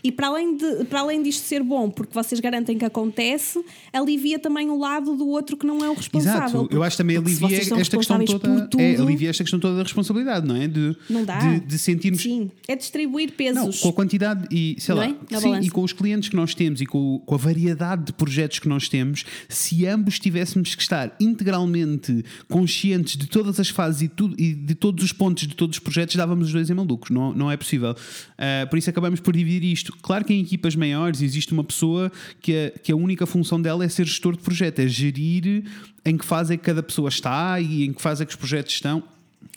[0.05, 4.38] E para além, de, para além disto ser bom, porque vocês garantem que acontece, alivia
[4.38, 6.61] também o lado do outro que não é o responsável.
[6.61, 8.69] Exato, eu acho também alivia esta questão toda.
[8.79, 10.69] É, alivia esta questão toda da responsabilidade, não é?
[10.69, 11.38] De, não dá.
[11.38, 12.21] De, de sentirmos.
[12.21, 13.55] Sim, é distribuir pesos.
[13.55, 15.40] Não, com a quantidade e sei não lá, é?
[15.40, 18.59] sim, e com os clientes que nós temos e com, com a variedade de projetos
[18.59, 24.09] que nós temos, se ambos tivéssemos que estar integralmente conscientes de todas as fases e,
[24.09, 27.09] tudo, e de todos os pontos de todos os projetos, dávamos os dois em malucos.
[27.09, 27.93] Não, não é possível.
[27.93, 29.93] Uh, por isso acabamos por dividir isto.
[30.02, 33.85] Claro que em equipas maiores existe uma pessoa que a, que a única função dela
[33.85, 35.64] é ser gestor de projeto, é gerir
[36.04, 38.37] em que fase é que cada pessoa está e em que fase é que os
[38.37, 39.02] projetos estão.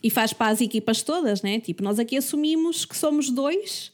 [0.01, 1.59] E faz para as equipas todas, né?
[1.59, 3.91] Tipo, nós aqui assumimos que somos dois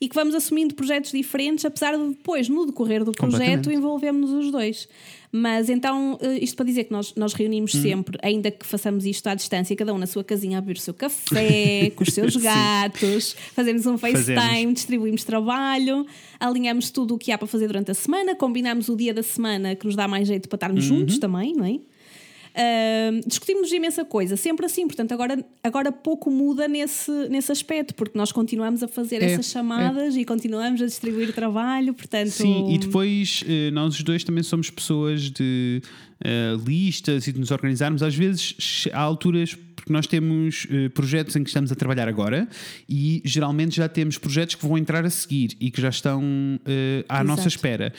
[0.00, 4.50] e que vamos assumindo projetos diferentes, apesar de depois, no decorrer do projeto, envolvemos os
[4.50, 4.88] dois.
[5.32, 7.82] Mas então, eh, isto para dizer que nós, nós reunimos hum.
[7.82, 10.80] sempre, ainda que façamos isto à distância, cada um na sua casinha a beber o
[10.80, 16.06] seu café, com os seus gatos, fazemos um FaceTime, distribuímos trabalho,
[16.40, 19.74] alinhamos tudo o que há para fazer durante a semana, combinamos o dia da semana
[19.74, 21.00] que nos dá mais jeito para estarmos uhum.
[21.00, 21.78] juntos também, não é?
[22.56, 28.16] Uh, discutimos imensa coisa, sempre assim, portanto, agora, agora pouco muda nesse, nesse aspecto, porque
[28.16, 30.20] nós continuamos a fazer é, essas chamadas é.
[30.20, 32.30] e continuamos a distribuir trabalho, portanto.
[32.30, 35.82] Sim, e depois eh, nós os dois também somos pessoas de
[36.24, 38.02] uh, listas e de nos organizarmos.
[38.02, 42.48] Às vezes há alturas porque nós temos uh, projetos em que estamos a trabalhar agora
[42.88, 47.04] e geralmente já temos projetos que vão entrar a seguir e que já estão uh,
[47.06, 47.24] à Exato.
[47.24, 47.92] nossa espera.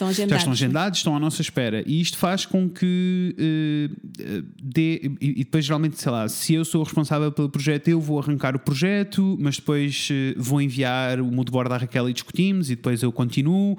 [0.00, 0.30] Estão agendados.
[0.30, 1.84] Já estão agendados, estão à nossa espera.
[1.86, 5.10] E isto faz com que uh, dê.
[5.20, 8.58] E, depois, geralmente, sei lá, se eu sou responsável pelo projeto, eu vou arrancar o
[8.58, 13.12] projeto, mas depois uh, vou enviar o moodboard à Raquel e discutimos, e depois eu
[13.12, 13.74] continuo.
[13.74, 13.78] Uh,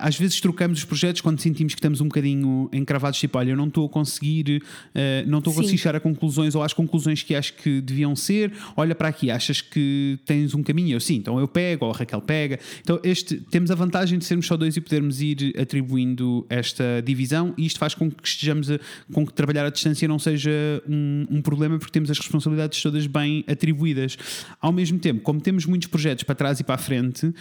[0.00, 3.56] às vezes trocamos os projetos quando sentimos que estamos um bocadinho encravados, tipo, olha, eu
[3.56, 4.62] não estou a conseguir,
[5.26, 8.52] não estou a conseguir chegar a conclusões ou às conclusões que acho que deviam ser.
[8.76, 10.94] Olha para aqui, achas que tens um caminho?
[10.94, 12.58] Eu sim, então eu pego, ou a Raquel pega.
[12.80, 17.54] Então, este, temos a vantagem de sermos só dois e podermos ir atribuindo esta divisão
[17.56, 18.78] e isto faz com que estejamos a,
[19.12, 20.50] com que trabalhar à distância não seja
[20.88, 24.16] um, um, problema porque temos as responsabilidades todas bem atribuídas.
[24.60, 27.34] Ao mesmo tempo, como temos muitos projetos para trás e para a frente, uh,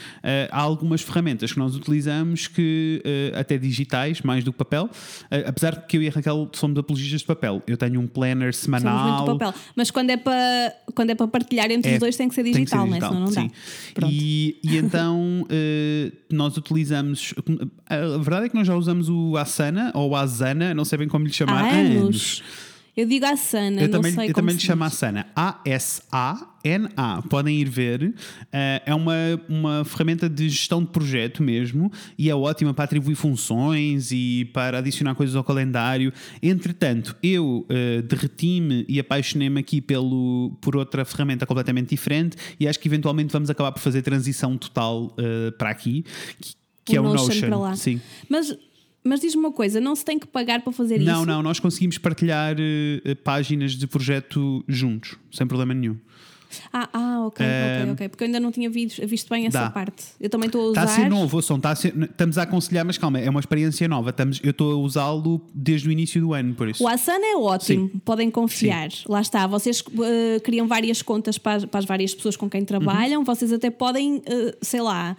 [0.52, 5.48] há algumas ferramentas que nós utilizamos que uh, até digitais, mais do que papel, uh,
[5.48, 7.62] apesar de que eu e a Raquel somos apologistas de papel.
[7.68, 8.98] Eu tenho um planner semanal.
[8.98, 9.62] Somos muito papel.
[9.76, 12.44] Mas quando é para quando é para partilhar entre é, os dois tem que ser
[12.44, 13.26] digital, que ser digital né?
[13.32, 13.52] senão não
[14.02, 14.08] dá.
[14.10, 15.46] E, e, então
[16.32, 17.34] nós utilizamos
[18.04, 21.26] a verdade é que nós já usamos o Asana ou Asana, não sei bem como
[21.26, 22.04] lhe chamar, há anos.
[22.04, 22.44] anos.
[22.98, 25.28] Eu digo Asana, eu não também, sei eu também lhe chamo Asana.
[25.36, 27.22] A-S-A-N-A.
[27.30, 28.02] Podem ir ver.
[28.06, 28.16] Uh,
[28.88, 29.14] é uma,
[29.48, 34.80] uma ferramenta de gestão de projeto mesmo e é ótima para atribuir funções e para
[34.80, 36.12] adicionar coisas ao calendário.
[36.42, 42.80] Entretanto, eu uh, derreti-me e apaixonei-me aqui pelo, por outra ferramenta completamente diferente e acho
[42.80, 46.04] que eventualmente vamos acabar por fazer transição total uh, para aqui.
[46.42, 46.56] Que,
[46.88, 47.76] que o é o Notion, Notion para lá.
[47.76, 48.02] Sim.
[48.30, 48.58] Mas
[49.04, 51.26] mas diz-me uma coisa, não se tem que pagar para fazer não, isso?
[51.26, 55.96] Não, não, nós conseguimos partilhar uh, páginas de projeto juntos, sem problema nenhum.
[56.72, 58.10] Ah, ah ok, uh, ok, ok.
[58.10, 59.70] Porque eu ainda não tinha visto, visto bem essa dá.
[59.70, 60.04] parte.
[60.20, 60.84] Eu também estou a usar.
[60.84, 63.40] Está a ser novo, ouçam, está a ser, estamos a aconselhar, mas calma, é uma
[63.40, 64.10] experiência nova.
[64.10, 66.84] Estamos, eu estou a usá-lo desde o início do ano, por isso.
[66.84, 68.02] O Asana é ótimo, Sim.
[68.04, 68.92] podem confiar.
[68.92, 69.04] Sim.
[69.08, 72.64] Lá está, vocês uh, criam várias contas para as, para as, várias pessoas com quem
[72.64, 73.26] trabalham, uhum.
[73.26, 74.22] vocês até podem, uh,
[74.62, 75.16] sei lá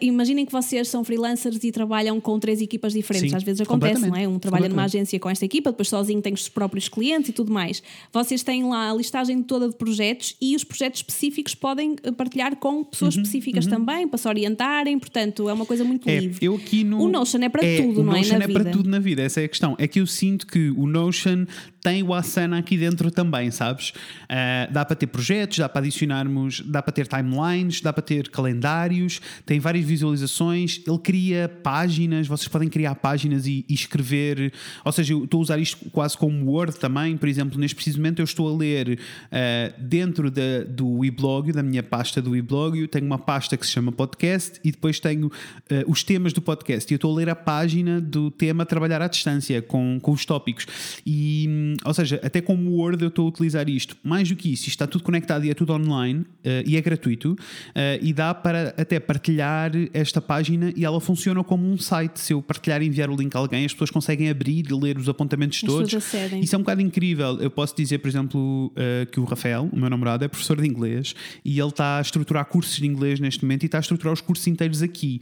[0.00, 3.30] Imaginem que vocês são freelancers e trabalham com três equipas diferentes.
[3.30, 4.26] Sim, Às vezes acontece, não é?
[4.26, 7.52] Um trabalha numa agência com esta equipa, depois sozinho tem os próprios clientes e tudo
[7.52, 7.82] mais.
[8.10, 12.56] Vocês têm lá a listagem toda de projetos e os projetos específicos podem eh, partilhar
[12.56, 13.72] com pessoas uhum, específicas uhum.
[13.72, 14.98] também para se orientarem.
[14.98, 16.46] Portanto, é uma coisa muito é, livre.
[16.46, 18.16] Eu aqui no, o Notion é para é, tudo, não é?
[18.16, 19.20] O Notion é para tudo na vida.
[19.20, 19.76] Essa é a questão.
[19.78, 21.44] É que eu sinto que o Notion
[21.84, 23.90] tem o Asana aqui dentro também, sabes?
[23.90, 28.30] Uh, dá para ter projetos, dá para adicionarmos, dá para ter timelines, dá para ter
[28.30, 34.50] calendários, tem várias visualizações, ele cria páginas, vocês podem criar páginas e, e escrever,
[34.82, 37.98] ou seja, eu estou a usar isto quase como Word também, por exemplo, neste preciso
[37.98, 42.88] momento eu estou a ler uh, dentro da, do weblog, da minha pasta do weblog,
[42.88, 45.30] tenho uma pasta que se chama podcast e depois tenho uh,
[45.86, 46.90] os temas do podcast.
[46.90, 50.24] E eu estou a ler a página do tema Trabalhar à Distância com, com os
[50.24, 50.66] tópicos.
[51.04, 53.96] E ou seja, até como Word eu estou a utilizar isto.
[54.02, 56.26] Mais do que isso, isto está tudo conectado e é tudo online uh,
[56.66, 57.36] e é gratuito uh,
[58.00, 62.20] e dá para até partilhar esta página e ela funciona como um site.
[62.20, 64.98] Se eu partilhar e enviar o link a alguém, as pessoas conseguem abrir e ler
[64.98, 65.92] os apontamentos as todos.
[66.42, 67.38] Isso é um bocado incrível.
[67.40, 70.68] Eu posso dizer, por exemplo, uh, que o Rafael, o meu namorado, é professor de
[70.68, 71.14] inglês
[71.44, 74.20] e ele está a estruturar cursos de inglês neste momento e está a estruturar os
[74.20, 75.20] cursos inteiros aqui.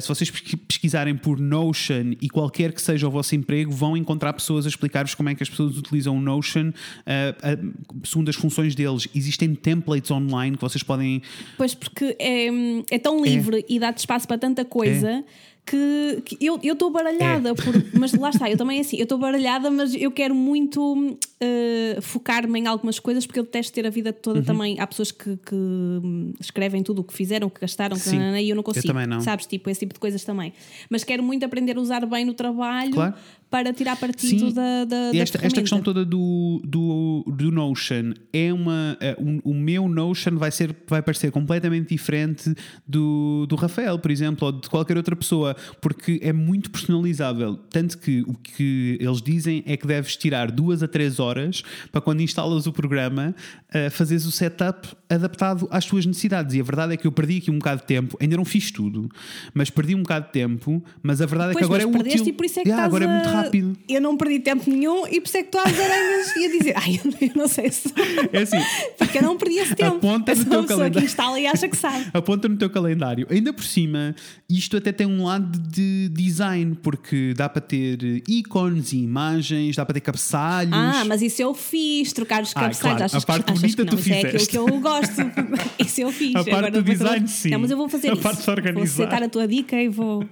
[0.00, 4.66] se vocês pesquisarem por Notion e qualquer que seja o vosso emprego, vão encontrar pessoas
[4.66, 8.36] a explicar-vos como é que as pessoas utilizam utilizam o Notion, uh, uh, segundo as
[8.36, 11.22] funções deles, existem templates online que vocês podem.
[11.56, 12.48] Pois, porque é,
[12.90, 13.64] é tão livre é.
[13.68, 15.10] e dá-te espaço para tanta coisa.
[15.10, 15.24] É
[15.64, 17.54] que, que eu estou baralhada, é.
[17.54, 22.02] por, mas lá está, eu também assim, eu estou baralhada, mas eu quero muito uh,
[22.02, 24.44] focar-me em algumas coisas porque eu detesto ter a vida toda uhum.
[24.44, 24.80] também.
[24.80, 25.56] Há pessoas que, que,
[26.40, 28.98] escrevem tudo o que fizeram, que gastaram, que e eu não consigo.
[28.98, 29.20] Eu não.
[29.20, 30.52] Sabes, tipo, esse tipo de coisas também.
[30.90, 33.14] Mas quero muito aprender a usar bem no trabalho claro.
[33.48, 34.52] para tirar partido Sim.
[34.52, 38.98] da, da, esta, da esta questão toda do, do, do Notion é uma.
[39.18, 42.52] Uh, um, o meu Notion vai, ser, vai parecer completamente diferente
[42.86, 47.56] do, do Rafael, por exemplo, ou de qualquer outra pessoa porque é muito personalizável.
[47.70, 52.00] Tanto que o que eles dizem é que deves tirar duas a três horas para
[52.00, 53.34] quando instalas o programa,
[53.68, 56.54] uh, fazeres o setup adaptado às tuas necessidades.
[56.54, 58.70] E a verdade é que eu perdi aqui um bocado de tempo, ainda não fiz
[58.70, 59.08] tudo,
[59.54, 60.82] mas perdi um bocado de tempo.
[61.02, 62.26] Mas a verdade pois, é que agora é útil.
[62.26, 63.08] E por isso é que yeah, agora a...
[63.08, 63.76] é muito rápido.
[63.88, 66.74] Eu não perdi tempo nenhum e por isso é que tu às aranhas ia dizer,
[66.76, 67.92] ai, eu não sei se.
[68.32, 68.58] É assim.
[68.98, 69.96] Porque eu não perdi esse tempo.
[69.96, 70.98] Aponta no teu calendário.
[70.98, 72.06] que instala e acha que sabe.
[72.12, 73.26] Aponta no teu calendário.
[73.30, 74.14] Ainda por cima,
[74.48, 79.84] isto até tem um lado de design, porque dá para ter ícones e imagens, dá
[79.84, 80.72] para ter cabeçalhos.
[80.72, 82.78] Ah, mas isso eu fiz, trocar os cabeçalhos.
[82.78, 84.26] Ah, claro, achas a parte que, bonita que tu fizeste.
[84.26, 85.22] É aquilo que eu gosto.
[85.78, 86.30] isso eu fiz.
[86.34, 87.28] A parte Agora, do design, vou...
[87.28, 87.50] sim.
[87.50, 88.22] Não, mas eu vou fazer a isso.
[88.22, 88.74] Parte organizar.
[88.74, 90.24] Vou aceitar a tua dica e vou.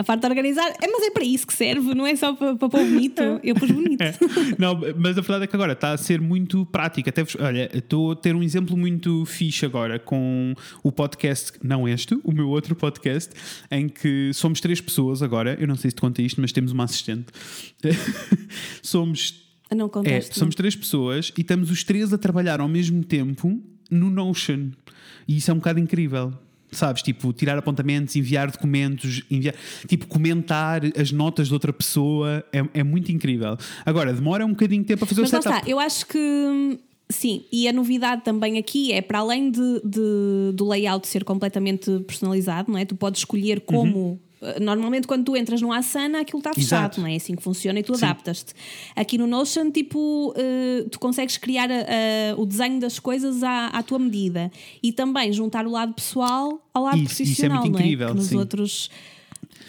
[0.00, 2.56] A parte de organizar, é, mas é para isso que serve, não é só para,
[2.56, 3.20] para pôr bonito.
[3.44, 4.00] Eu pus bonito.
[4.00, 4.14] É.
[4.58, 7.10] Não, mas a verdade é que agora está a ser muito prática.
[7.10, 12.18] Até, olha, estou a ter um exemplo muito fixe agora com o podcast, não este,
[12.24, 13.34] o meu outro podcast,
[13.70, 15.54] em que somos três pessoas agora.
[15.60, 17.26] Eu não sei se te conta isto, mas temos uma assistente.
[18.82, 19.50] somos.
[19.70, 23.60] Não contaste, é, somos três pessoas e estamos os três a trabalhar ao mesmo tempo
[23.90, 24.70] no Notion.
[25.28, 26.32] E isso é um bocado incrível
[26.72, 27.02] sabes?
[27.02, 29.54] Tipo, tirar apontamentos, enviar documentos, enviar,
[29.86, 33.56] tipo, comentar as notas de outra pessoa é, é muito incrível.
[33.84, 35.48] Agora, demora um bocadinho de tempo a fazer Mas o setup.
[35.48, 36.78] Mas está, eu acho que.
[37.08, 41.90] Sim, e a novidade também aqui é para além de, de, do layout ser completamente
[42.06, 42.84] personalizado, não é?
[42.84, 44.18] Tu podes escolher como uhum
[44.60, 47.16] Normalmente, quando tu entras no Asana, aquilo está fechado, não é?
[47.16, 48.54] assim que funciona e tu adaptas-te.
[48.96, 53.82] Aqui no Notion, tipo, uh, tu consegues criar uh, o desenho das coisas à, à,
[53.82, 54.50] tua medida
[54.82, 58.12] e também juntar o lado pessoal ao lado isso, profissional, isso é muito incrível, não
[58.12, 58.16] é?
[58.16, 58.36] Que nos sim.
[58.36, 58.90] outros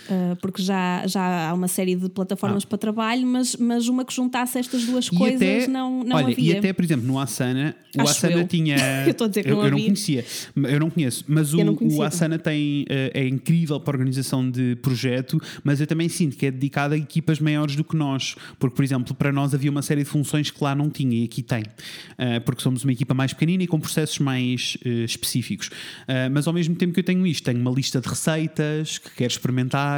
[0.09, 2.67] Uh, porque já, já há uma série de plataformas ah.
[2.67, 6.27] para trabalho, mas, mas uma que juntasse estas duas e coisas até, não, não olha,
[6.31, 6.55] havia.
[6.55, 8.47] E até, por exemplo, no Asana, o Acho Asana eu.
[8.47, 8.77] tinha.
[9.05, 10.25] eu estou a dizer que eu, não eu não conhecia,
[10.55, 14.75] eu não conheço, mas o, o Asana tem, uh, é incrível para a organização de
[14.77, 18.75] projeto, mas eu também sinto que é dedicado a equipas maiores do que nós, porque,
[18.75, 21.43] por exemplo, para nós havia uma série de funções que lá não tinha e aqui
[21.43, 25.69] tem, uh, porque somos uma equipa mais pequenina e com processos mais específicos.
[26.31, 29.31] mas ao mesmo tempo que eu tenho isto, tenho uma lista de receitas que quero
[29.31, 29.90] experimentar,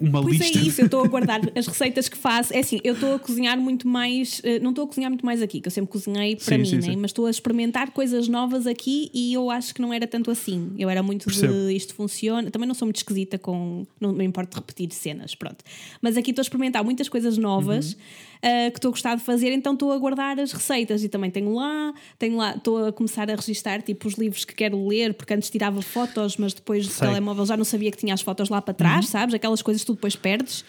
[0.00, 0.58] uma pois lista.
[0.58, 2.54] é isso, eu estou a guardar as receitas que faço.
[2.54, 5.42] É assim, eu estou a cozinhar muito mais, eh, não estou a cozinhar muito mais
[5.42, 6.82] aqui, que eu sempre cozinhei para sim, mim, sim, né?
[6.82, 6.96] sim.
[6.96, 10.72] mas estou a experimentar coisas novas aqui e eu acho que não era tanto assim.
[10.78, 11.52] Eu era muito Percebo.
[11.52, 12.50] de isto funciona.
[12.50, 13.86] Também não sou muito esquisita com.
[14.00, 15.64] Não me importo repetir cenas, pronto.
[16.00, 17.92] Mas aqui estou a experimentar muitas coisas novas.
[17.92, 21.08] Uhum uh, que estou a gostar de fazer, então estou a guardar as receitas e
[21.08, 24.86] também tenho lá, tenho lá, estou a começar a registrar tipo os livros que quero
[24.86, 28.22] ler, porque antes tirava fotos, mas depois do telemóvel já não sabia que tinha as
[28.22, 29.10] fotos lá para trás, uhum.
[29.10, 29.34] sabes?
[29.34, 30.64] Aquelas coisas que tu depois perdes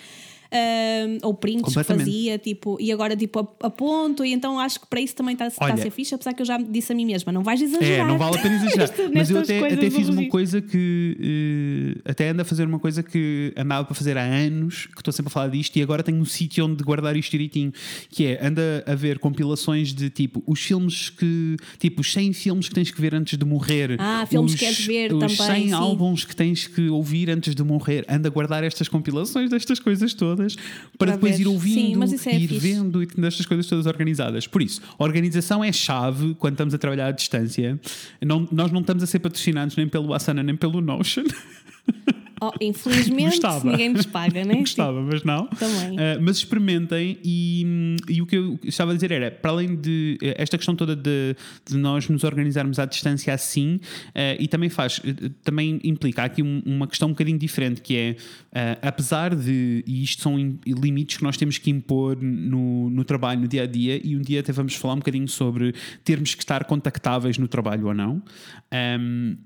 [0.52, 5.00] uh, ou prints que fazia, tipo, e agora tipo aponto, e então acho que para
[5.00, 7.32] isso também está tá a ser fixe, apesar que eu já disse a mim mesma,
[7.32, 8.06] não vais exagerar.
[8.06, 8.90] É, não vale a pena exagerar.
[9.14, 13.02] Mas eu até, até fiz uma coisa que uh, até ando a fazer uma coisa
[13.02, 16.20] que andava para fazer há anos, que estou sempre a falar disto, e agora tenho
[16.20, 17.72] um sítio onde guardar isto direitinho,
[18.10, 22.70] que é anda a ver compilações de tipo os filmes que, tipo, os 100 filmes
[22.70, 23.96] que tens que ver antes de morrer.
[24.00, 25.36] Ah, filmes os, que queres ver os também.
[25.36, 25.74] Os 100 sim.
[25.74, 28.06] álbuns que tens que ouvir antes de morrer.
[28.10, 30.41] Anda a guardar estas compilações destas coisas todas
[30.98, 31.44] para, para depois ver.
[31.44, 32.60] ir ouvindo Sim, é ir fixe.
[32.60, 34.48] vendo e tendo estas coisas todas organizadas.
[34.48, 37.80] Por isso, organização é chave quando estamos a trabalhar à distância.
[38.22, 41.24] Não, nós não estamos a ser patrocinados nem pelo Asana nem pelo Notion.
[42.44, 44.56] Oh, infelizmente ninguém nos paga, né?
[44.56, 45.46] Gostava, mas não.
[45.46, 45.92] Também.
[45.92, 50.18] Uh, mas experimentem e, e, o que eu estava a dizer era, para além de
[50.24, 54.70] eh, esta questão toda de, de nós nos organizarmos à distância assim, uh, e também
[54.70, 55.00] faz,
[55.44, 60.02] também implica aqui um, uma questão um bocadinho diferente, que é, uh, apesar de, e
[60.02, 60.36] isto são
[60.66, 64.22] limites que nós temos que impor no, no trabalho, no dia a dia, e um
[64.22, 68.24] dia até vamos falar um bocadinho sobre termos que estar contactáveis no trabalho ou não.
[69.00, 69.38] Um,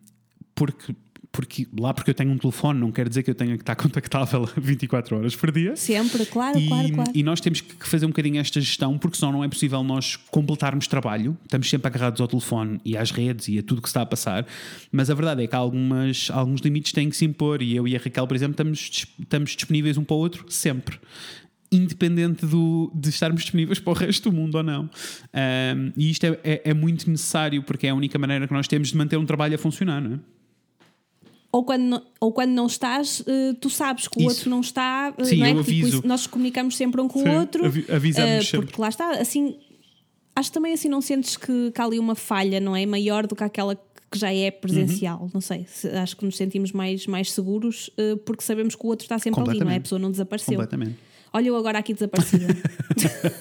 [0.56, 0.96] porque
[1.36, 3.76] porque lá porque eu tenho um telefone não quer dizer que eu tenha que estar
[3.76, 5.76] contactável 24 horas por dia.
[5.76, 7.12] Sempre, claro, e, claro, claro.
[7.14, 10.16] E nós temos que fazer um bocadinho esta gestão, porque senão não é possível nós
[10.16, 11.38] completarmos trabalho.
[11.44, 14.06] Estamos sempre agarrados ao telefone e às redes e a tudo que se está a
[14.06, 14.48] passar.
[14.92, 17.62] Mas a verdade é que há algumas, alguns limites têm que se impor.
[17.62, 20.98] E eu e a Raquel, por exemplo, estamos, estamos disponíveis um para o outro sempre
[21.72, 24.84] independente do, de estarmos disponíveis para o resto do mundo ou não.
[24.84, 28.68] Um, e isto é, é, é, muito necessário porque é a única maneira que nós
[28.68, 30.20] temos de manter um trabalho a funcionar, não é?
[31.56, 34.30] Ou quando, não, ou quando não estás, uh, tu sabes que o Isso.
[34.30, 35.14] outro não está.
[35.18, 35.53] Uh, Sim, não é?
[35.53, 35.95] eu aviso.
[35.95, 37.66] Tipo, nós comunicamos sempre um com Sim, o outro.
[37.66, 39.56] Avi avisamos uh, Porque lá está, assim,
[40.36, 42.86] acho que também assim não sentes que, que há ali uma falha, não é?
[42.86, 45.30] Maior do que aquela que já é presencial, uhum.
[45.34, 45.66] não sei,
[46.01, 47.89] acho que nos sentimos mais, mais seguros
[48.26, 49.78] porque sabemos que o outro está sempre ali, não é?
[49.78, 50.53] A pessoa não desapareceu.
[50.53, 50.97] Completamente.
[51.36, 52.48] Olha, eu agora aqui desaparecida.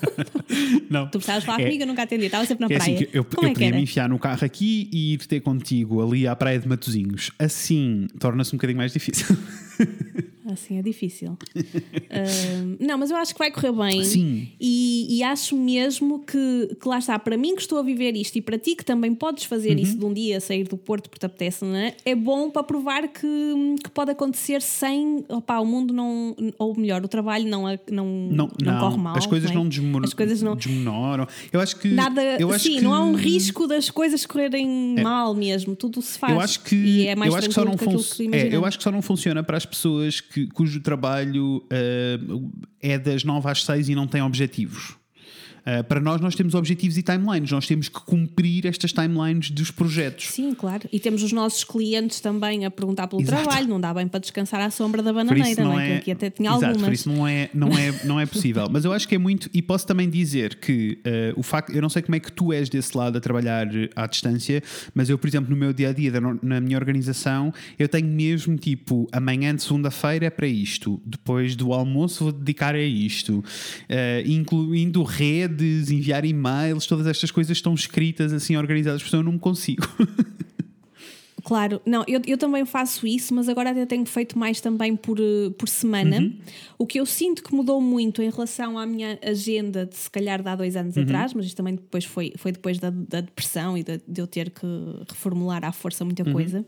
[0.91, 1.07] não.
[1.07, 2.95] Tu precisavas falar é, comigo, eu nunca atendi, estava sempre na é praia.
[2.97, 6.03] Assim eu Como eu é podia me enfiar no carro aqui e ir ter contigo
[6.05, 7.31] ali à praia de Matozinhos.
[7.39, 9.37] Assim torna-se um bocadinho mais difícil.
[10.47, 11.33] Assim é difícil.
[11.57, 14.05] uh, não, mas eu acho que vai correr bem.
[14.05, 14.49] Sim.
[14.61, 18.37] E, e, acho mesmo que, que lá está, para mim que estou a viver isto
[18.37, 19.83] e para ti que também podes fazer uhum.
[19.83, 21.95] isso de um dia, sair do Porto porque te apetece, não é?
[22.05, 25.25] É bom para provar que, que pode acontecer sem.
[25.29, 26.37] Opá, o mundo não.
[26.59, 29.17] Ou melhor, o trabalho não, não, não, não corre mal.
[29.17, 30.05] As coisas não, é?
[30.05, 31.27] as coisas não desmenoram.
[31.51, 31.89] Eu acho que.
[31.89, 32.23] Nada.
[32.39, 32.81] Eu acho sim, que...
[32.83, 35.03] não há um risco das coisas correrem é.
[35.03, 35.75] mal mesmo.
[35.75, 36.35] Tudo se faz.
[36.35, 36.75] Eu acho que.
[36.75, 38.37] E é mais eu acho que só não funciona.
[38.37, 42.99] É, eu acho que só não funciona para as pessoas que, cujo trabalho uh, é
[42.99, 44.97] das 9 às 6 e não tem objetivos.
[45.67, 49.71] Uh, para nós, nós temos objetivos e timelines, nós temos que cumprir estas timelines dos
[49.71, 50.27] projetos.
[50.27, 50.87] Sim, claro.
[50.93, 53.45] E temos os nossos clientes também a perguntar pelo Exato.
[53.45, 55.87] trabalho, não dá bem para descansar à sombra da bananeira, não, é?
[55.87, 56.87] Que aqui até tinha Exato, algumas.
[56.87, 58.67] Por isso não é, não, é, não é possível.
[58.71, 61.81] Mas eu acho que é muito, e posso também dizer que uh, o facto, eu
[61.81, 64.63] não sei como é que tu és desse lado a trabalhar à distância,
[64.95, 66.13] mas eu, por exemplo, no meu dia a dia,
[66.43, 71.73] na minha organização, eu tenho mesmo tipo, amanhã de segunda-feira é para isto, depois do
[71.73, 73.45] almoço vou dedicar a isto, uh,
[74.27, 79.39] incluindo rede redes, enviar e-mails, todas estas coisas estão escritas assim, organizadas, porque eu não
[79.39, 79.87] consigo.
[81.45, 85.21] Claro, não, eu, eu também faço isso, mas agora até tenho feito mais também por,
[85.21, 86.19] eh, por semana.
[86.19, 86.39] Uhum.
[86.79, 90.43] O que eu sinto que mudou muito em relação à minha agenda de se calhar
[90.43, 91.03] de há dois anos uhum.
[91.03, 94.27] atrás, mas isto também depois foi, foi depois da, da depressão e de, de, eu
[94.27, 94.67] ter que
[95.07, 96.33] reformular à força muita uhum.
[96.33, 96.65] coisa.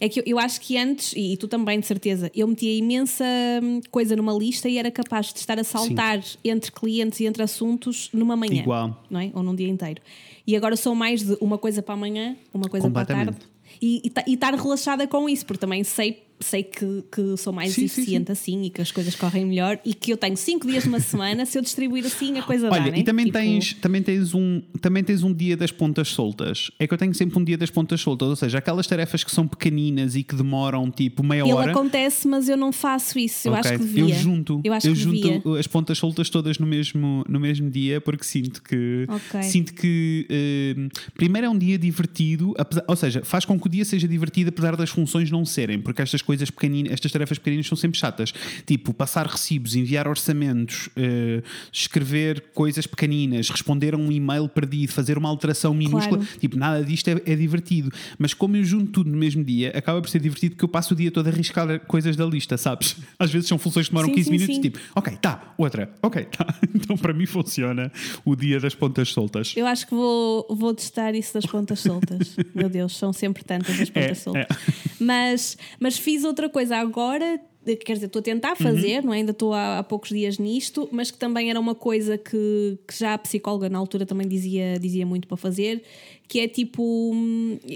[0.00, 3.24] É que eu, eu, acho que antes, e, tu também de certeza, eu metia imensa
[3.60, 6.38] hum, coisa numa lista e era capaz de estar a saltar Sim.
[6.44, 8.62] entre clientes e entre assuntos numa manhã.
[8.62, 9.04] Igual.
[9.10, 9.32] Não é?
[9.34, 10.00] Ou num dia inteiro.
[10.46, 13.51] E agora sou mais de uma coisa para amanhã, uma coisa para a tarde
[13.82, 18.34] e, estar relaxada com isso, porque também sei sei que, que sou mais sim, eficiente
[18.34, 18.56] sim, sim.
[18.56, 21.46] assim e que as coisas correm melhor e que eu tenho 5 dias numa semana,
[21.46, 22.98] se eu distribuir assim a coisa Olha, dá, né?
[22.98, 23.38] e também, tipo...
[23.38, 26.70] tens, também, tens um, também tens um dia das pontas soltas.
[26.78, 29.30] É que eu tenho sempre um dia das pontas soltas, ou seja, aquelas tarefas que
[29.30, 31.70] são pequeninas e que demoram tipo meia Ele hora.
[31.70, 33.48] Ele acontece, mas eu não faço isso.
[33.48, 33.70] Eu okay.
[33.70, 34.02] acho que devia.
[34.02, 35.58] Eu junto, eu, acho eu junto devia.
[35.58, 39.42] as pontas soltas todas no mesmo, no mesmo dia porque sinto que okay.
[39.42, 43.70] sinto que uh, primeiro é um dia divertido, apesar, ou seja, faz com que o
[43.70, 47.66] dia seja divertido apesar das funções não serem, porque estas coisas pequeninas, estas tarefas pequeninas
[47.66, 48.32] são sempre chatas.
[48.66, 55.18] Tipo, passar recibos, enviar orçamentos, uh, escrever coisas pequeninas, responder a um e-mail perdido, fazer
[55.18, 56.18] uma alteração minúscula.
[56.18, 56.38] Claro.
[56.38, 57.90] Tipo, nada disto é, é, divertido.
[58.18, 60.94] Mas como eu junto tudo no mesmo dia, acaba por ser divertido porque eu passo
[60.94, 62.96] o dia todo a arriscar coisas da lista, sabes?
[63.18, 64.62] Às vezes são funções que demoram sim, 15 sim, minutos, sim.
[64.62, 66.46] tipo, ok, tá, outra, ok, tá.
[66.74, 67.92] Então para mim funciona
[68.24, 69.54] o dia das pontas soltas.
[69.56, 72.36] Eu acho que vou, vou testar isso das pontas soltas.
[72.54, 74.42] Meu Deus, são sempre tantas as pontas é, soltas.
[74.42, 74.82] É.
[74.98, 79.06] Mas, mas fiz outra coisa agora quer dizer, estou a tentar fazer, uhum.
[79.06, 79.18] não é?
[79.18, 82.98] ainda estou há, há, poucos dias nisto, mas que também era uma coisa que, que,
[82.98, 85.82] já a psicóloga na altura também dizia, dizia muito para fazer,
[86.26, 87.14] que é tipo,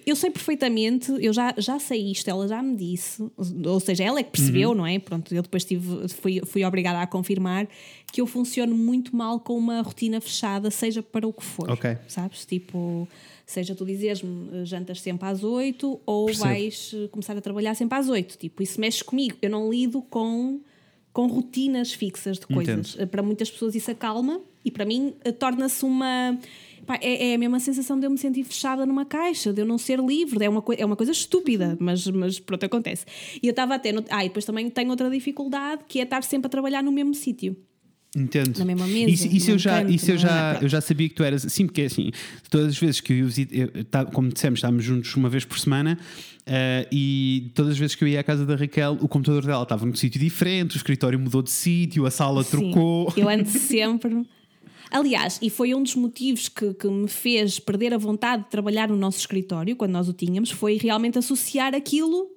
[0.05, 3.23] eu sei perfeitamente, eu já, já sei isto, ela já me disse,
[3.65, 4.75] ou seja, ela é que percebeu, uhum.
[4.75, 4.99] não é?
[4.99, 7.69] Pronto, eu depois tive, fui, fui obrigada a confirmar
[8.13, 11.99] que eu funciono muito mal com uma rotina fechada, seja para o que for, okay.
[12.09, 12.45] sabes?
[12.45, 13.07] Tipo
[13.47, 16.49] Seja tu dizeres-me eh, jantas sempre às 8 ou Percebo.
[16.49, 18.37] vais eh, começar a trabalhar sempre às 8.
[18.37, 19.37] Tipo, isso mexe comigo.
[19.41, 20.61] Eu não lido com,
[21.13, 22.95] com rotinas fixas de coisas.
[22.95, 23.03] Entendo.
[23.03, 26.37] Eh, para muitas pessoas isso acalma e para mim torna-se uma.
[26.85, 29.67] Pá, é, é, a mesma sensação de eu me sentir fechada numa caixa, de eu
[29.67, 30.45] não ser livre.
[30.45, 33.07] É uma, é uma coisa estúpida, mas, mas pronto, acontece.
[33.41, 33.93] E eu estava até.
[33.93, 36.91] No, ah, e depois também tenho outra dificuldade que é estar sempre a trabalhar no
[36.91, 37.57] mesmo sítio.
[38.17, 38.59] Entendo.
[38.59, 39.11] Na mesma mesa.
[39.11, 41.67] Isso, isso eu, já, canto, isso eu, já, eu já sabia que tu eras assim,
[41.67, 42.11] porque é assim,
[42.49, 45.99] todas as vezes que eu, eu tá, como dissemos, estávamos juntos uma vez por semana.
[46.47, 49.65] Uh, e todas as vezes que eu ia à casa da Raquel, o computador dela
[49.65, 53.13] estava num sítio diferente, o escritório mudou de sítio, a sala Sim, trocou.
[53.17, 54.25] Eu ando sempre.
[54.91, 58.89] Aliás, e foi um dos motivos que, que me fez perder a vontade de trabalhar
[58.89, 62.36] no nosso escritório, quando nós o tínhamos, foi realmente associar aquilo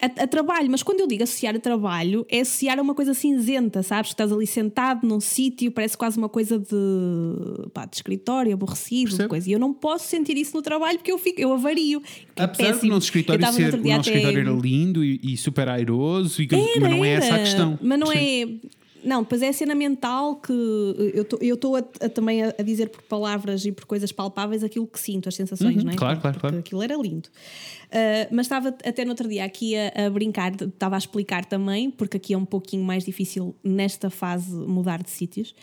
[0.00, 3.14] a, a, trabalho, mas quando eu digo associar a trabalho, é associar a uma coisa
[3.14, 4.10] cinzenta, sabes?
[4.10, 9.16] Que estás ali sentado num sítio, parece quase uma coisa de, pá, de escritório, aborrecido,
[9.16, 9.48] de coisa.
[9.48, 12.02] E eu não posso sentir isso no trabalho porque eu fico, eu avario.
[12.36, 14.00] É Apesar do nosso escritório ser, o nosso até...
[14.00, 17.78] escritório era lindo e, e super airoso, e, era, mas não é essa a questão.
[17.80, 18.18] Mas não Sim.
[18.18, 20.52] é Não, depois é a cena mental que
[21.40, 21.80] eu estou
[22.14, 25.76] também a, a, dizer por palavras e por coisas palpáveis aquilo que sinto, as sensações,
[25.76, 25.96] uhum, não é?
[25.96, 26.58] Claro, claro, claro.
[26.58, 27.28] Aquilo era lindo.
[27.86, 31.90] Uh, mas estava até no outro dia aqui a, a brincar, estava a explicar também,
[31.90, 35.54] porque aqui é um pouquinho mais difícil nesta fase mudar de sítios.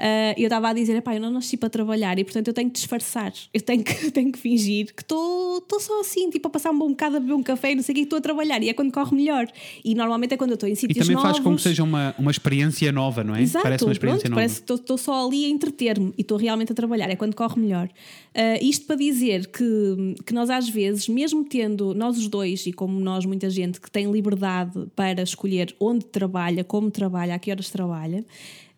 [0.00, 2.70] Uh, eu estava a dizer, pá, eu não nasci para trabalhar e portanto eu tenho
[2.70, 6.70] que disfarçar, eu tenho que, tenho que fingir que estou só assim, tipo a passar
[6.70, 8.62] um bom bocado a beber um café e não sei o que, estou a trabalhar
[8.62, 9.46] e é quando corre melhor.
[9.84, 11.06] E normalmente é quando eu estou em sítios novos.
[11.06, 13.42] E também novos, faz com que seja uma, uma experiência nova, não é?
[13.42, 14.40] Exato, parece uma experiência pronto, nova.
[14.40, 17.60] Parece que estou só ali a entreter-me e estou realmente a trabalhar, é quando corre
[17.60, 17.86] melhor.
[17.86, 22.72] Uh, isto para dizer que, que nós às vezes, mesmo tendo nós os dois e
[22.72, 27.50] como nós, muita gente que tem liberdade para escolher onde trabalha, como trabalha, a que
[27.50, 28.24] horas trabalha,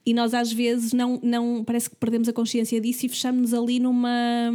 [0.05, 3.79] e nós às vezes não, não parece que perdemos a consciência disso e fechamos-nos ali
[3.79, 4.51] numa,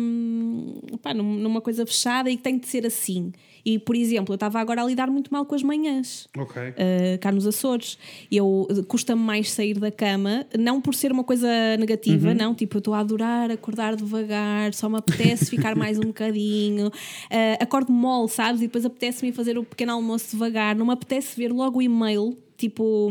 [1.02, 3.32] pá, numa coisa fechada e que tem de ser assim.
[3.68, 6.70] E, por exemplo, eu estava agora a lidar muito mal com as manhãs, okay.
[6.70, 7.98] uh, cá nos Açores.
[8.32, 12.34] Eu custa-me mais sair da cama, não por ser uma coisa negativa, uhum.
[12.34, 12.56] não.
[12.56, 16.88] Tipo, eu estou a adorar acordar devagar, só me apetece ficar mais um bocadinho.
[16.88, 18.62] Uh, acordo mole, sabes?
[18.62, 20.74] E depois apetece-me fazer o pequeno almoço devagar.
[20.74, 23.10] Não me apetece ver logo o e-mail tipo,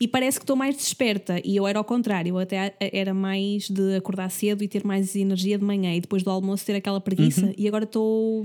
[0.00, 1.40] e parece que estou mais desperta.
[1.44, 5.14] E eu era ao contrário, eu até era mais de acordar cedo e ter mais
[5.14, 7.46] energia de manhã e depois do almoço ter aquela preguiça.
[7.46, 7.54] Uhum.
[7.56, 8.44] E agora estou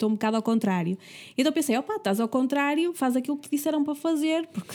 [0.00, 0.96] estou um bocado ao contrário.
[1.36, 4.74] Então pensei, opa, estás ao contrário, faz aquilo que te disseram para fazer, porque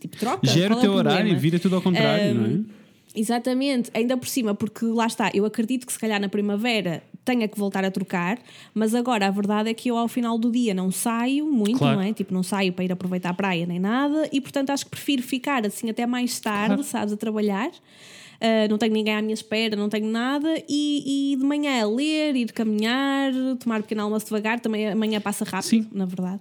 [0.00, 0.46] tipo, troca.
[0.46, 2.84] Gera o teu é o horário e vira tudo ao contrário, um, não é?
[3.16, 7.48] Exatamente, ainda por cima, porque lá está, eu acredito que se calhar na primavera tenha
[7.48, 8.38] que voltar a trocar,
[8.74, 11.96] mas agora a verdade é que eu ao final do dia não saio muito, claro.
[11.96, 12.12] não é?
[12.12, 15.22] Tipo, não saio para ir aproveitar a praia nem nada, e portanto acho que prefiro
[15.22, 16.84] ficar assim até mais tarde, claro.
[16.84, 17.70] sabes, a trabalhar.
[17.70, 21.86] Uh, não tenho ninguém à minha espera, não tenho nada, e, e de manhã a
[21.86, 25.88] ler, ir caminhar, tomar um pequeno almoço devagar, também amanhã passa rápido, Sim.
[25.92, 26.40] na verdade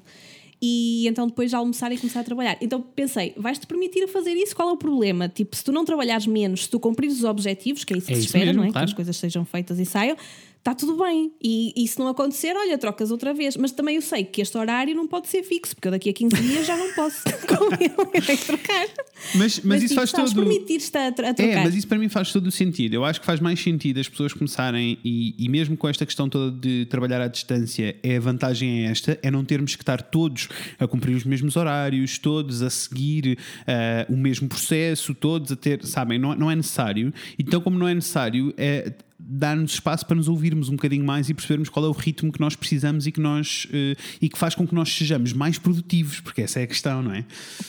[0.66, 2.56] e então depois de almoçar e começar a trabalhar.
[2.62, 4.56] Então pensei, vais-te permitir fazer isso?
[4.56, 5.28] Qual é o problema?
[5.28, 8.14] Tipo, se tu não trabalhares menos, se tu cumprires os objetivos, que é isso que
[8.14, 8.72] é se espera, mesmo, não é?
[8.72, 8.88] Claro.
[8.88, 10.16] Que as coisas sejam feitas e saiam,
[10.64, 11.34] está tudo bem.
[11.44, 13.58] E, e se não acontecer, olha, trocas outra vez.
[13.58, 16.14] Mas também eu sei que este horário não pode ser fixo, porque eu daqui a
[16.14, 18.88] 15 dias já não posso com ele, eu tenho que trocar.
[19.36, 20.34] Mas, mas, mas isso faz todo.
[20.34, 21.44] permitir-te a, a trocar.
[21.44, 22.94] É, mas isso para mim faz todo o sentido.
[22.94, 26.30] Eu acho que faz mais sentido as pessoas começarem, e, e mesmo com esta questão
[26.30, 30.02] toda de trabalhar à distância, é a vantagem é esta: é não termos que estar
[30.02, 30.48] todos
[30.80, 35.84] a cumprir os mesmos horários, todos a seguir uh, o mesmo processo, todos a ter,
[35.86, 37.14] sabem, não, não é necessário.
[37.38, 38.94] Então, como não é necessário, é
[39.26, 42.40] dar-nos espaço para nos ouvirmos um bocadinho mais e percebermos qual é o ritmo que
[42.40, 46.20] nós precisamos e que, nós, uh, e que faz com que nós sejamos mais produtivos,
[46.20, 47.26] porque essa é a questão, não é?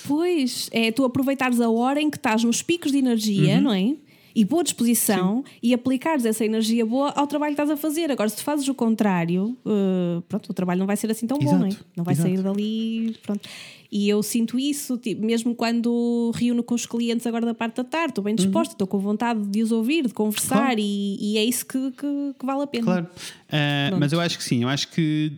[0.07, 3.63] Pois, é tu aproveitares a hora em que estás nos picos de energia, uhum.
[3.63, 3.95] não é?
[4.37, 5.53] E boa disposição Sim.
[5.63, 8.11] e aplicares essa energia boa ao trabalho que estás a fazer.
[8.11, 11.39] Agora, se tu fazes o contrário, uh, pronto, o trabalho não vai ser assim tão
[11.41, 11.55] Exato.
[11.55, 11.77] bom, não é?
[11.97, 12.29] Não vai Exato.
[12.29, 13.49] sair dali, pronto.
[13.97, 17.85] E eu sinto isso, tipo, mesmo quando reúno com os clientes agora da parte da
[17.85, 18.75] tarde, estou bem disposta, uhum.
[18.75, 20.81] estou com vontade de os ouvir, de conversar claro.
[20.81, 22.85] e, e, é isso que, que, que, vale a pena.
[22.85, 25.37] Claro, uh, mas eu acho que sim, eu acho que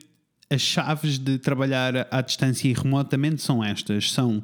[0.49, 4.43] as chaves de trabalhar à distância e remotamente são estas: são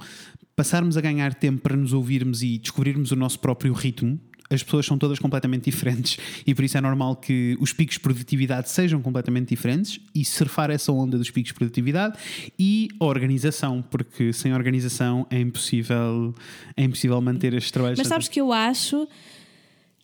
[0.55, 4.21] passarmos a ganhar tempo para nos ouvirmos e descobrirmos o nosso próprio ritmo
[4.53, 8.01] as pessoas são todas completamente diferentes e por isso é normal que os picos de
[8.01, 12.19] produtividade sejam completamente diferentes e surfar essa onda dos picos de produtividade
[12.59, 16.35] e a organização, porque sem organização é impossível,
[16.77, 17.99] é impossível manter estes trabalhos.
[17.99, 19.09] Mas sabes que eu acho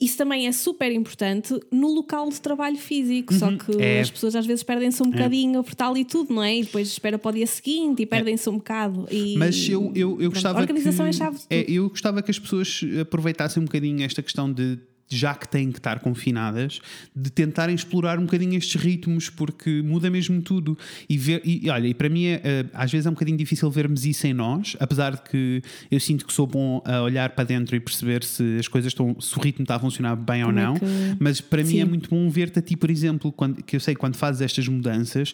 [0.00, 3.38] isso também é super importante no local de trabalho físico, uhum.
[3.38, 4.00] só que é.
[4.00, 5.10] as pessoas às vezes perdem-se um é.
[5.10, 6.56] bocadinho por tal e tudo, não é?
[6.56, 8.06] E depois espera para o dia seguinte e é.
[8.06, 8.52] perdem-se é.
[8.52, 9.08] um bocado.
[9.10, 10.58] E, Mas eu, eu, eu gostava.
[10.58, 14.22] A organização que, é chave é, eu gostava que as pessoas aproveitassem um bocadinho esta
[14.22, 14.78] questão de
[15.08, 16.80] já que têm que estar confinadas,
[17.14, 20.76] de tentarem explorar um bocadinho estes ritmos, porque muda mesmo tudo.
[21.08, 23.70] E, ver, e olha, e para mim é, eh, às vezes é um bocadinho difícil
[23.70, 27.44] vermos isso em nós, apesar de que eu sinto que sou bom a olhar para
[27.44, 30.54] dentro e perceber se as coisas estão, se o ritmo está a funcionar bem Como
[30.54, 30.76] ou é não.
[30.76, 30.86] É que...
[31.18, 31.74] Mas para Sim.
[31.74, 34.16] mim é muito bom ver-te a ti, por exemplo, quando, que eu sei que quando
[34.16, 35.32] fazes estas mudanças,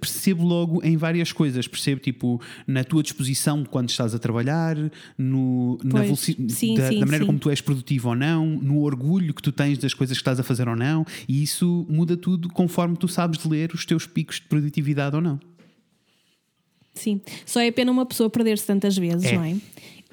[0.00, 1.66] percebo logo em várias coisas.
[1.66, 4.76] Percebo, tipo, na tua disposição quando estás a trabalhar,
[5.16, 7.26] no, na sim, da, sim, da, maneira sim.
[7.26, 10.40] como tu és produtivo ou não, no orgulho que tu tens das coisas que estás
[10.40, 14.36] a fazer ou não, e isso muda tudo conforme tu sabes ler os teus picos
[14.36, 15.38] de produtividade ou não.
[16.94, 19.36] Sim, só é pena uma pessoa perder-se tantas vezes, é.
[19.36, 19.56] não é?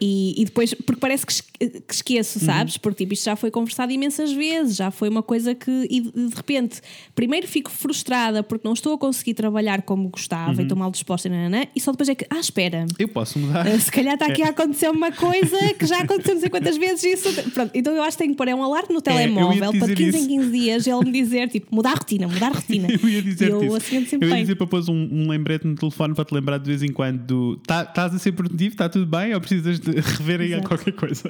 [0.01, 1.33] E, e depois, porque parece que,
[1.69, 2.45] que esqueço, uhum.
[2.45, 2.77] sabes?
[2.77, 5.87] Porque tipo, isto já foi conversado imensas vezes, já foi uma coisa que.
[5.89, 6.81] E de repente,
[7.13, 10.59] primeiro fico frustrada porque não estou a conseguir trabalhar como gostava uhum.
[10.59, 12.85] e estou mal disposta, nanana, e só depois é que, ah, espera.
[12.97, 13.67] Eu posso mudar.
[13.67, 14.47] Uh, se calhar está aqui é.
[14.47, 17.03] a acontecer uma coisa que já aconteceu não sei quantas vezes.
[17.03, 19.73] Isso, pronto, então eu acho que tenho que pôr é um alarme no é, telemóvel
[19.77, 20.25] para de 15 isso.
[20.25, 22.87] em 15 dias ele me dizer, tipo, mudar a rotina, mudar a rotina.
[22.91, 23.75] eu ia dizer eu, isso.
[23.77, 26.65] Assim, eu ia dizer para pôr um, um lembrete no telefone para te lembrar de
[26.65, 29.79] vez em quando: tá, estás a ser produtivo, está tudo bem, ou precisas
[30.17, 30.67] reverem a Exato.
[30.67, 31.29] qualquer coisa.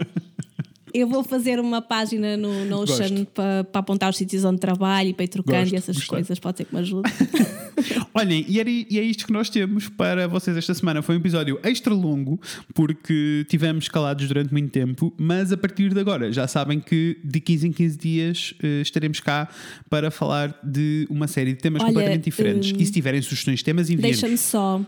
[0.94, 5.14] Eu vou fazer uma página no Notion para, para apontar os sítios onde trabalho e
[5.16, 6.08] para ir trocando Gosto, e essas gostei.
[6.18, 6.38] coisas.
[6.38, 7.10] Pode ser que me ajude.
[8.14, 11.02] Olhem, e, era- e é isto que nós temos para vocês esta semana.
[11.02, 12.40] Foi um episódio extra longo,
[12.76, 17.40] porque tivemos calados durante muito tempo, mas a partir de agora já sabem que de
[17.40, 19.50] 15 em 15 dias eh, estaremos cá
[19.90, 22.72] para falar de uma série de temas Olha, completamente diferentes.
[22.72, 24.80] hum, E se tiverem sugestões de temas, enviem Deixa-me só.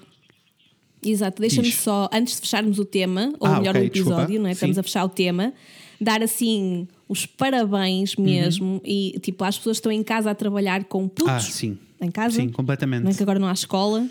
[1.06, 4.40] Exato, deixa-me só, antes de fecharmos o tema, ou Ah, melhor, ok, o episódio, desculpa.
[4.42, 4.52] não é?
[4.54, 4.80] Estamos Sim.
[4.80, 5.54] a fechar o tema,
[6.02, 10.84] dar assim os parabéns mesmo e tipo às pessoas que estão em casa a trabalhar
[10.86, 11.78] com putos Ah, sim.
[12.02, 13.04] em casa, Sim, completamente.
[13.04, 14.08] não é que agora não há escola.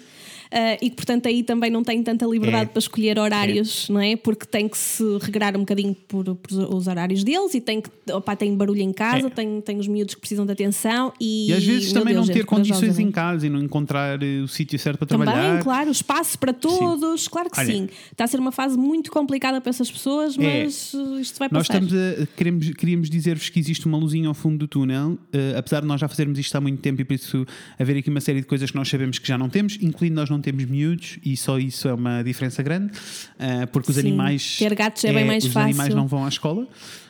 [0.54, 2.66] Ah, e que portanto aí também não tem tanta liberdade É.
[2.66, 4.16] para escolher horários, não é?
[4.16, 7.90] Porque tem que se regrar um bocadinho por, por os horários deles e tem que
[8.12, 9.30] opá, tem barulho em casa, É.
[9.30, 12.34] tem, tem os miúdos que precisam de atenção e, E às vezes também Deus, não
[12.34, 15.62] ter condições em casa e não encontrar eh, o sítio certo para Também, trabalhar.
[15.62, 17.66] claro, espaço para todos, claro que Olha.
[17.72, 17.88] sim.
[18.12, 20.64] Está a ser uma fase muito complicada para essas pessoas, É.
[20.64, 21.82] mas uh, isto vai Nós passar.
[21.82, 25.80] estamos a, queremos, queríamos dizer-vos que existe uma luzinha ao fundo do túnel, eh, apesar
[25.80, 27.46] de nós já fazermos isto há muito tempo e por isso
[27.78, 30.30] haver aqui uma série de coisas que nós sabemos que já não temos, incluindo nós
[30.30, 32.92] não temos miúdos e só isso é uma diferença grande,
[33.38, 34.56] eh, porque os Sim, animais.
[34.58, 35.68] ter gatos é bem mais os fácil.
[35.70, 36.66] animais não vão à escola,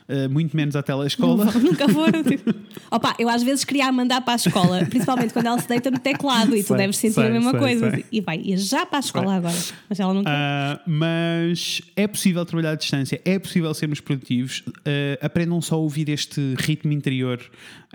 [0.08, 1.44] eh, muito menos à Não telescola.
[1.46, 2.22] vou- Nunca foram.
[2.22, 2.54] tipo.
[2.90, 5.98] Opa, eu às vezes queria mandar para a escola, principalmente quando ela se deita no
[5.98, 8.04] teclado e tu Sei, deves sentir sei, a mesma sei, coisa.
[8.12, 9.56] E vai, ia já para a escola agora.
[9.88, 10.30] Mas ela não quer.
[10.30, 14.62] Ah, mas é possível trabalhar à distância, é possível sermos produtivos.
[14.84, 17.40] Ah, aprendam só a ouvir este ritmo interior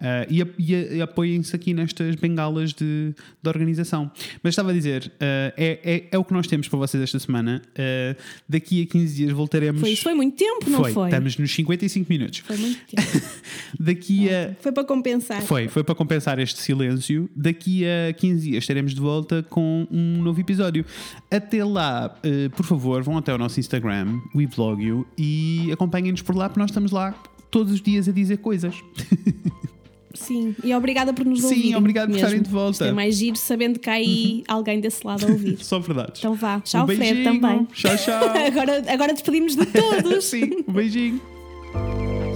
[0.02, 4.12] ah, e, e e apoiem-se aqui nestas bengalas de, de organização.
[4.42, 7.20] Mas estava a dizer, ah, é, é, é o que nós temos para vocês esta
[7.20, 7.62] semana.
[7.78, 8.16] Ah,
[8.48, 9.82] daqui a 15 dias voltaremos.
[9.82, 11.10] Foi, isso foi muito tempo, não foi?
[11.10, 12.40] Estamos nos 55 minutos.
[12.40, 13.26] Foi muito tempo.
[13.80, 14.56] Daqui a.
[14.60, 15.42] Foi para compensar.
[15.42, 17.30] Foi, foi para compensar este silêncio.
[17.36, 20.86] Daqui a 15 dias estaremos de volta com um novo episódio.
[21.30, 22.18] Até lá,
[22.56, 26.70] por favor, vão até o nosso Instagram, o Vlogio, e acompanhem-nos por lá, porque nós
[26.70, 27.14] estamos lá
[27.52, 28.76] todos os dias a dizer coisas.
[30.14, 31.76] Sim, e obrigada por nos Sim, ouvirem.
[31.76, 32.26] obrigado por mesmo.
[32.26, 32.72] estarem de volta.
[32.72, 35.58] Isto é mais giro sabendo que há aí alguém desse lado a ouvir.
[35.64, 36.20] Só verdades.
[36.20, 37.66] Então vá, tchau, um Fred, também.
[37.74, 38.24] Tchau, tchau.
[38.48, 40.26] agora, agora despedimos de todos.
[40.26, 41.22] Sim, um beijinho.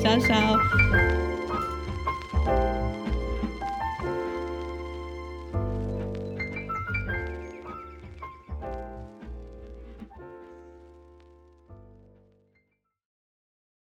[0.02, 1.23] tchau, tchau.